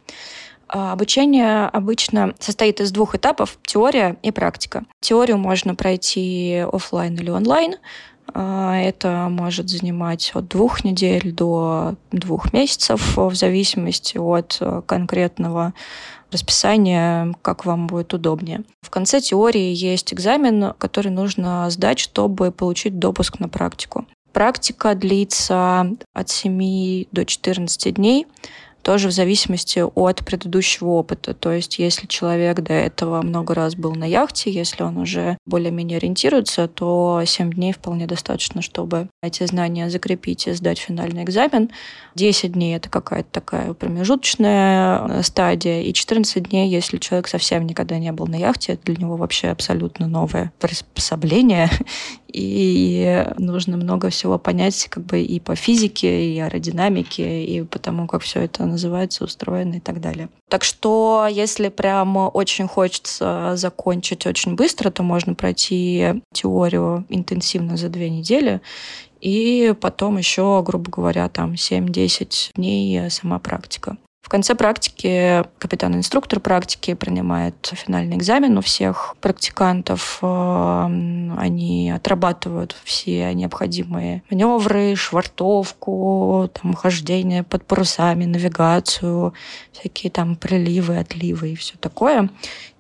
А 0.68 0.92
обучение 0.92 1.66
обычно 1.66 2.36
состоит 2.40 2.82
из 2.82 2.92
двух 2.92 3.16
этапов– 3.16 3.58
теория 3.66 4.18
и 4.22 4.32
практика. 4.32 4.84
Теорию 5.00 5.38
можно 5.38 5.76
пройти 5.76 6.64
офлайн 6.72 7.16
или 7.16 7.30
онлайн. 7.30 7.76
А, 8.34 8.78
это 8.78 9.28
может 9.30 9.70
занимать 9.70 10.32
от 10.34 10.48
двух 10.48 10.84
недель 10.84 11.32
до 11.32 11.96
двух 12.12 12.54
месяцев 12.54 13.18
в 13.18 13.34
зависимости 13.36 14.18
от 14.18 14.58
э, 14.62 14.82
конкретного 14.86 15.74
расписание, 16.32 17.34
как 17.42 17.66
вам 17.66 17.88
будет 17.88 18.14
удобнее. 18.14 18.64
В 18.82 18.90
конце 18.90 19.20
теории 19.20 19.74
есть 19.74 20.14
экзамен, 20.14 20.74
который 20.78 21.12
нужно 21.12 21.70
сдать, 21.70 22.00
чтобы 22.00 22.52
получить 22.52 23.00
допуск 23.00 23.40
на 23.40 23.50
практику. 23.50 24.06
Практика 24.32 24.94
длится 24.94 25.88
от 26.14 26.30
7 26.30 27.06
до 27.12 27.26
14 27.26 27.96
дней 27.96 28.28
тоже 28.82 29.10
в 29.10 29.12
зависимости 29.12 29.84
от 29.96 30.26
предыдущего 30.26 30.90
опыта. 30.90 31.34
То 31.34 31.52
есть, 31.52 31.80
если 31.80 32.08
человек 32.08 32.62
до 32.62 32.74
этого 32.74 33.22
много 33.22 33.54
раз 33.54 33.76
был 33.76 33.94
на 33.96 34.06
яхте, 34.06 34.52
если 34.52 34.84
он 34.84 34.98
уже 34.98 35.38
более-менее 35.46 35.98
ориентируется, 35.98 36.68
то 36.68 37.22
7 37.26 37.52
дней 37.54 37.74
вполне 37.74 38.08
достаточно, 38.08 38.62
чтобы 38.62 39.10
эти 39.22 39.46
знания 39.46 39.90
закрепить 39.90 40.48
и 40.48 40.54
сдать 40.54 40.80
финальный 40.80 41.24
экзамен. 41.24 41.70
10 42.16 42.54
дней— 42.54 42.76
это 42.78 42.90
какая-то 42.90 43.30
такая 43.32 43.74
промежуточная 43.74 45.08
э, 45.08 45.24
стадия, 45.24 45.82
и 45.82 45.94
14 45.94 46.50
дней, 46.50 46.70
если 46.70 46.98
человек 46.98 47.28
совсем 47.28 47.66
никогда 47.66 47.98
не 47.98 48.12
был 48.12 48.28
на 48.28 48.36
яхте, 48.36 48.74
это 48.74 48.84
для 48.86 48.96
него 48.96 49.18
вообще 49.18 49.50
абсолютно 49.50 50.08
новое 50.08 50.52
приспособление, 50.60 51.70
и 52.32 53.26
нужно 53.38 53.78
много 53.78 54.10
всего 54.10 54.38
понять 54.38 54.88
как 54.90 55.04
бы 55.06 55.22
и 55.22 55.40
по 55.40 55.56
физике, 55.56 56.34
и 56.34 56.40
аэродинамике, 56.40 57.44
и 57.44 57.64
по 57.64 57.80
тому, 57.80 58.08
как 58.08 58.22
все 58.22 58.42
это 58.42 58.66
называется, 58.66 59.24
устроено 59.24 59.76
и 59.76 59.80
так 59.80 60.00
далее. 60.00 60.30
Так 60.48 60.64
что, 60.64 61.28
если 61.30 61.70
прямо 61.70 62.28
очень 62.28 62.68
хочется 62.68 63.54
закончить 63.56 64.26
очень 64.26 64.56
быстро, 64.56 64.90
то 64.92 65.04
можно 65.04 65.34
пройти 65.34 66.22
теорию 66.34 67.06
интенсивно 67.10 67.78
за 67.78 67.90
две 67.90 68.10
недели, 68.10 68.62
и 69.22 69.74
потом 69.80 70.18
еще, 70.18 70.64
грубо 70.66 70.90
говоря, 70.90 71.28
там 71.30 71.54
7-10 71.54 72.52
дней 72.56 73.10
сама 73.10 73.40
практика. 73.40 73.98
В 74.22 74.30
конце 74.30 74.54
практики 74.54 75.44
капитан-инструктор 75.58 76.40
практики 76.40 76.94
принимает 76.94 77.56
финальный 77.72 78.18
экзамен 78.18 78.58
у 78.58 78.62
всех 78.62 79.16
практикантов. 79.22 80.20
Эм, 80.22 81.36
они 81.40 81.90
отрабатывают 81.90 82.76
все 82.84 83.34
необходимые 83.34 84.22
маневры, 84.30 84.96
швартовку, 84.96 86.50
там, 86.54 86.74
хождение 86.74 87.44
под 87.44 87.66
парусами, 87.66 88.26
навигацию, 88.26 89.34
всякие 89.72 90.12
там 90.12 90.36
приливы, 90.36 90.98
отливы 90.98 91.54
и 91.54 91.56
все 91.56 91.76
такое. 91.80 92.30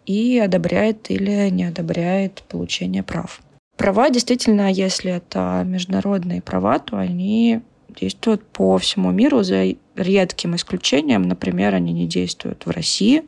И 0.05 0.39
одобряет 0.39 1.09
или 1.09 1.49
не 1.49 1.63
одобряет 1.63 2.43
получение 2.49 3.01
прав. 3.01 3.41
Права 3.79 4.09
действительно, 4.09 4.69
если 4.69 5.09
это 5.09 5.63
международные 5.65 6.41
права, 6.41 6.79
то 6.79 6.97
они 6.97 7.61
действуют 7.99 8.43
по 8.45 8.77
всему 8.77 9.11
миру, 9.11 9.43
за 9.43 9.75
редким 9.95 10.55
исключением. 10.55 11.23
Например, 11.23 11.75
они 11.75 11.93
не 11.93 12.07
действуют 12.07 12.65
в 12.65 12.71
России. 12.71 13.23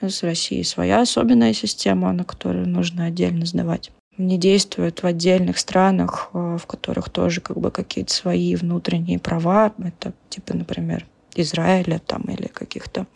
С 0.00 0.22
Россией 0.22 0.64
своя 0.64 1.00
особенная 1.00 1.54
система, 1.54 2.12
на 2.12 2.24
которую 2.24 2.68
нужно 2.68 3.06
отдельно 3.06 3.46
сдавать 3.46 3.90
не 4.18 4.38
действуют 4.38 5.02
в 5.02 5.06
отдельных 5.06 5.58
странах, 5.58 6.30
э, 6.32 6.58
в 6.60 6.66
которых 6.66 7.10
тоже 7.10 7.40
как 7.40 7.58
бы 7.58 7.70
какие-то 7.70 8.12
свои 8.12 8.54
внутренние 8.54 9.18
права. 9.18 9.72
Это 9.78 10.12
типа, 10.28 10.56
например, 10.56 11.06
Израиля 11.34 12.00
там 12.04 12.22
или 12.22 12.46
каких-то... 12.46 13.06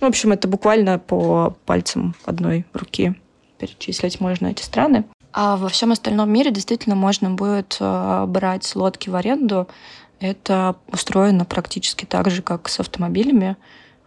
Ну, 0.00 0.06
в 0.06 0.10
общем, 0.10 0.32
это 0.32 0.48
буквально 0.48 0.98
по 0.98 1.56
пальцам 1.66 2.14
одной 2.24 2.66
руки 2.72 3.14
перечислить 3.58 4.20
можно 4.20 4.48
эти 4.48 4.62
страны. 4.62 5.04
А 5.32 5.56
во 5.56 5.68
всем 5.68 5.92
остальном 5.92 6.32
мире 6.32 6.50
действительно 6.50 6.96
можно 6.96 7.30
будет 7.30 7.76
э, 7.78 8.24
брать 8.26 8.74
лодки 8.74 9.08
в 9.08 9.14
аренду. 9.14 9.68
Это 10.20 10.76
устроено 10.92 11.44
практически 11.44 12.04
так 12.04 12.30
же, 12.30 12.42
как 12.42 12.68
с 12.68 12.78
автомобилями. 12.80 13.56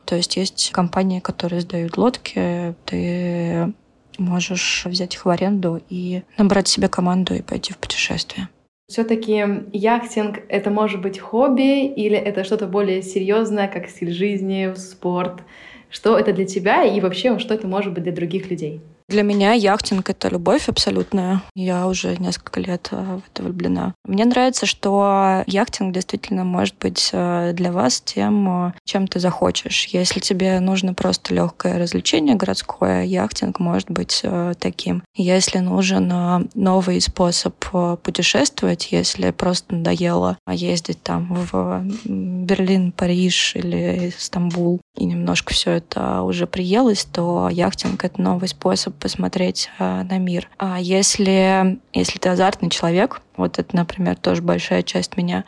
То 0.06 0.16
есть 0.16 0.38
есть 0.38 0.72
компании, 0.72 1.20
которые 1.20 1.62
сдают 1.62 1.98
лодки, 1.98 2.76
ты 2.86 3.74
можешь 4.18 4.86
взять 4.86 5.16
их 5.16 5.26
в 5.26 5.30
аренду 5.30 5.82
и 5.90 6.24
набрать 6.38 6.68
себе 6.68 6.88
команду 6.88 7.34
и 7.34 7.42
пойти 7.42 7.74
в 7.74 7.78
путешествие. 7.78 8.50
Все-таки 8.88 9.44
яхтинг— 9.72 10.40
это 10.50 10.70
может 10.70 11.02
быть 11.02 11.18
хобби 11.18 11.86
или 11.86 12.18
это 12.18 12.44
что-то 12.44 12.68
более 12.68 13.02
серьезное, 13.02 13.68
как 13.68 13.90
стиль 13.90 14.12
жизни, 14.12 14.74
спорт? 14.76 15.42
Что 15.90 16.18
это 16.18 16.34
для 16.34 16.46
тебя 16.46 16.84
и 16.84 17.00
вообще, 17.00 17.40
что 17.40 17.54
это 17.54 17.66
может 17.66 17.94
быть 17.94 18.04
для 18.04 18.12
других 18.12 18.50
людей? 18.52 18.82
Для 19.14 19.22
меня 19.22 19.54
яхтинг— 19.54 20.10
это 20.10 20.28
любовь 20.28 20.68
абсолютная. 20.68 21.44
Я 21.54 21.86
уже 21.86 22.18
несколько 22.18 22.60
лет 22.60 22.88
э, 22.90 22.96
в 22.96 23.22
это 23.32 23.44
влюблена. 23.44 23.94
Мне 24.06 24.26
нравится, 24.26 24.66
что 24.66 25.44
яхтинг 25.46 25.94
действительно 25.94 26.44
может 26.44 26.76
быть 26.80 27.12
э, 27.14 27.52
для 27.54 27.72
вас 27.72 28.02
тем, 28.02 28.70
э, 28.70 28.74
чем 28.86 29.08
ты 29.08 29.20
захочешь. 29.20 29.86
Если 29.90 30.20
тебе 30.20 30.60
нужно 30.60 30.96
просто 30.96 31.36
легкое 31.36 31.78
развлечение 31.78 32.34
городское, 32.34 33.04
яхтинг 33.04 33.60
может 33.60 33.92
быть 33.92 34.26
таким. 34.58 35.04
Если 35.16 35.60
нужен 35.60 36.50
новый 36.56 37.00
способ 37.00 37.54
путешествовать, 38.02 38.92
если 38.92 39.30
просто 39.30 39.76
надоело 39.76 40.40
ездить 40.50 41.04
там 41.04 41.48
в 41.52 41.84
Берлин, 42.06 42.92
Париж 42.92 43.56
или 43.58 44.12
Стамбул, 44.18 44.82
и 44.98 45.06
немножко 45.06 45.54
все 45.54 45.72
это 45.72 46.24
уже 46.24 46.48
приелось, 46.48 47.06
то 47.06 47.50
яхтинг— 47.52 48.04
это 48.06 48.20
новый 48.20 48.48
способ 48.48 49.03
посмотреть 49.04 49.70
э, 49.80 50.04
на 50.04 50.18
мир. 50.18 50.50
А 50.58 50.80
если, 50.80 51.78
если 51.92 52.20
ты 52.20 52.30
азартный 52.30 52.70
человек, 52.70 53.22
вот 53.36 53.60
это, 53.60 53.76
например, 53.76 54.16
тоже 54.16 54.42
большая 54.42 54.82
часть 54.82 55.18
меня, 55.18 55.44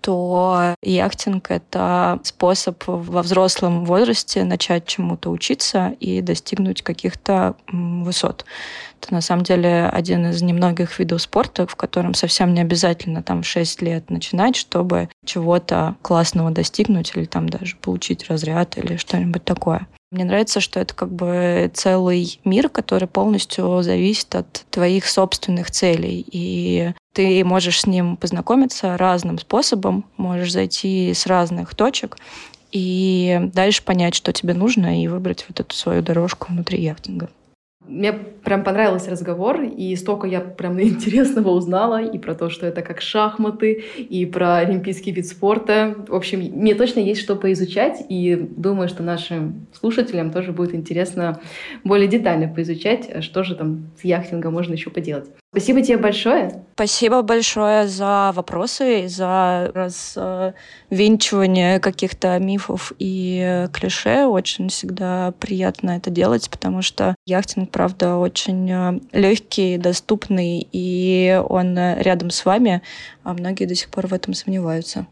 то 0.00 0.74
яхтинг— 0.82 1.46
это 1.50 2.20
способ 2.22 2.80
во 2.86 3.22
взрослом 3.22 3.84
возрасте 3.84 4.44
начать 4.44 4.86
чему-то 4.86 5.30
учиться 5.30 5.96
и 5.98 6.20
достигнуть 6.20 6.82
каких-то 6.82 7.56
высот. 7.72 8.44
Это 9.00 9.14
на 9.14 9.22
самом 9.22 9.42
деле 9.42 9.86
один 9.86 10.26
из 10.30 10.40
немногих 10.40 10.98
видов 11.00 11.20
спорта, 11.20 11.66
в 11.66 11.74
котором 11.74 12.14
совсем 12.14 12.54
не 12.54 12.60
обязательно 12.60 13.22
там 13.24 13.42
в 13.42 13.46
6 13.46 13.82
лет 13.82 14.10
начинать, 14.10 14.54
чтобы 14.54 15.08
чего-то 15.24 15.96
классного 16.02 16.50
достигнуть 16.50 17.12
или 17.16 17.24
там 17.24 17.48
даже 17.48 17.74
получить 17.76 18.28
разряд 18.28 18.78
или 18.78 18.96
что-нибудь 18.96 19.44
такое. 19.44 19.88
Мне 20.14 20.24
нравится, 20.24 20.60
что 20.60 20.78
это 20.78 20.94
как 20.94 21.10
бы 21.10 21.68
целый 21.74 22.38
мир, 22.44 22.68
который 22.68 23.08
полностью 23.08 23.82
зависит 23.82 24.32
от 24.36 24.64
твоих 24.70 25.08
собственных 25.08 25.72
целей. 25.72 26.24
И 26.30 26.92
ты 27.12 27.44
можешь 27.44 27.80
с 27.80 27.86
ним 27.86 28.16
познакомиться 28.16 28.96
разным 28.96 29.40
способом, 29.40 30.04
можешь 30.16 30.52
зайти 30.52 31.12
с 31.12 31.26
разных 31.26 31.74
точек 31.74 32.16
и 32.70 33.40
дальше 33.54 33.82
понять, 33.82 34.14
что 34.14 34.32
тебе 34.32 34.54
нужно, 34.54 35.02
и 35.02 35.08
выбрать 35.08 35.46
вот 35.48 35.58
эту 35.58 35.74
свою 35.74 36.00
дорожку 36.00 36.52
внутри 36.52 36.80
яхтинга. 36.80 37.28
Мне 37.86 38.12
прям 38.12 38.64
понравился 38.64 39.10
разговор, 39.10 39.62
и 39.62 39.94
столько 39.96 40.26
я 40.26 40.40
прям 40.40 40.80
интересного 40.82 41.50
узнала, 41.50 42.02
и 42.02 42.18
про 42.18 42.34
то, 42.34 42.50
что 42.50 42.66
это 42.66 42.82
как 42.82 43.00
шахматы, 43.00 43.84
и 43.96 44.26
про 44.26 44.56
олимпийский 44.56 45.12
вид 45.12 45.26
спорта. 45.26 45.94
В 46.08 46.14
общем, 46.14 46.40
мне 46.40 46.74
точно 46.74 47.00
есть 47.00 47.20
что 47.20 47.36
поизучать, 47.36 48.04
и 48.08 48.34
думаю, 48.36 48.88
что 48.88 49.02
нашим 49.02 49.66
слушателям 49.72 50.30
тоже 50.30 50.52
будет 50.52 50.74
интересно 50.74 51.40
более 51.84 52.08
детально 52.08 52.48
поизучать, 52.48 53.22
что 53.22 53.44
же 53.44 53.54
там 53.54 53.90
с 54.00 54.04
яхтингом 54.04 54.52
можно 54.54 54.72
еще 54.72 54.90
поделать. 54.90 55.28
Спасибо 55.54 55.82
тебе 55.82 55.98
большое. 55.98 56.64
Спасибо 56.74 57.22
большое 57.22 57.86
за 57.86 58.32
вопросы, 58.34 59.06
за 59.06 59.70
развенчивание 60.90 61.78
каких-то 61.78 62.36
мифов 62.40 62.92
и 62.98 63.68
клише. 63.72 64.26
Очень 64.26 64.68
всегда 64.68 65.32
приятно 65.38 65.92
это 65.92 66.10
делать, 66.10 66.50
потому 66.50 66.82
что 66.82 67.14
яхтинг, 67.24 67.70
правда, 67.70 68.16
очень 68.16 68.68
э, 68.68 68.98
легкий, 69.12 69.78
доступный, 69.78 70.66
и 70.72 71.40
он 71.48 71.78
рядом 71.78 72.30
с 72.30 72.44
вами, 72.44 72.82
а 73.22 73.32
многие 73.32 73.66
до 73.66 73.76
сих 73.76 73.90
пор 73.90 74.08
в 74.08 74.12
этом 74.12 74.34
сомневаются. 74.34 75.06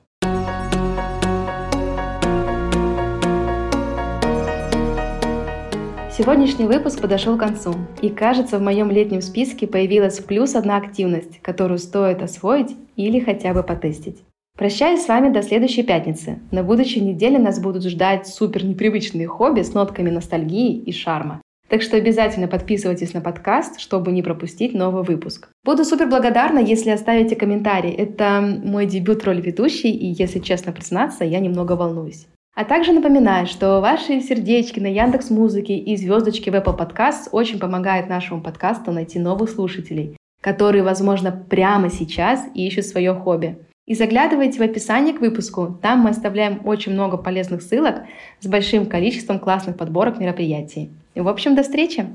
Сегодняшний 6.14 6.66
выпуск 6.66 7.00
подошел 7.00 7.38
к 7.38 7.40
концу, 7.40 7.74
и 8.02 8.10
кажется, 8.10 8.58
в 8.58 8.62
моем 8.62 8.90
летнем 8.90 9.22
списке 9.22 9.66
появилась 9.66 10.20
плюс 10.20 10.54
одна 10.54 10.76
активность, 10.76 11.40
которую 11.40 11.78
стоит 11.78 12.20
освоить 12.20 12.76
или 12.96 13.18
хотя 13.18 13.54
бы 13.54 13.62
потестить. 13.62 14.18
Прощаюсь 14.58 15.02
с 15.02 15.08
вами 15.08 15.32
до 15.32 15.42
следующей 15.42 15.82
пятницы. 15.82 16.38
На 16.50 16.62
будущей 16.62 17.00
неделе 17.00 17.38
нас 17.38 17.58
будут 17.58 17.84
ждать 17.84 18.26
супер 18.26 18.62
непривычные 18.62 19.26
хобби 19.26 19.62
с 19.62 19.72
нотками 19.72 20.10
ностальгии 20.10 20.76
и 20.76 20.92
шарма. 20.92 21.40
Так 21.70 21.80
что 21.80 21.96
обязательно 21.96 22.46
подписывайтесь 22.46 23.14
на 23.14 23.22
подкаст, 23.22 23.80
чтобы 23.80 24.12
не 24.12 24.22
пропустить 24.22 24.74
новый 24.74 25.04
выпуск. 25.04 25.48
Буду 25.64 25.86
супер 25.86 26.10
благодарна, 26.10 26.58
если 26.58 26.90
оставите 26.90 27.36
комментарий. 27.36 27.90
Это 27.90 28.60
мой 28.62 28.84
дебют 28.84 29.22
в 29.22 29.26
роли 29.26 29.40
ведущей, 29.40 29.90
и, 29.90 30.08
если 30.08 30.40
честно 30.40 30.72
признаться, 30.72 31.24
я 31.24 31.40
немного 31.40 31.72
волнуюсь. 31.72 32.26
А 32.54 32.64
также 32.64 32.92
напоминаю, 32.92 33.46
что 33.46 33.80
ваши 33.80 34.20
сердечки 34.20 34.78
на 34.78 34.86
Яндекс 34.86 35.30
Музыке 35.30 35.74
и 35.78 35.96
звездочки 35.96 36.50
в 36.50 36.54
Apple 36.54 36.76
Podcasts 36.76 37.28
очень 37.32 37.58
помогают 37.58 38.10
нашему 38.10 38.42
подкасту 38.42 38.92
найти 38.92 39.18
новых 39.18 39.48
слушателей, 39.48 40.18
которые, 40.42 40.82
возможно, 40.82 41.32
прямо 41.32 41.88
сейчас 41.88 42.44
ищут 42.54 42.84
свое 42.84 43.14
хобби. 43.14 43.56
И 43.86 43.94
заглядывайте 43.94 44.58
в 44.58 44.62
описание 44.62 45.14
к 45.14 45.20
выпуску. 45.20 45.78
Там 45.80 46.00
мы 46.00 46.10
оставляем 46.10 46.60
очень 46.64 46.92
много 46.92 47.16
полезных 47.16 47.62
ссылок 47.62 48.02
с 48.40 48.46
большим 48.46 48.86
количеством 48.86 49.38
классных 49.38 49.78
подборок 49.78 50.20
мероприятий. 50.20 50.90
В 51.14 51.28
общем, 51.28 51.54
до 51.54 51.62
встречи! 51.62 52.06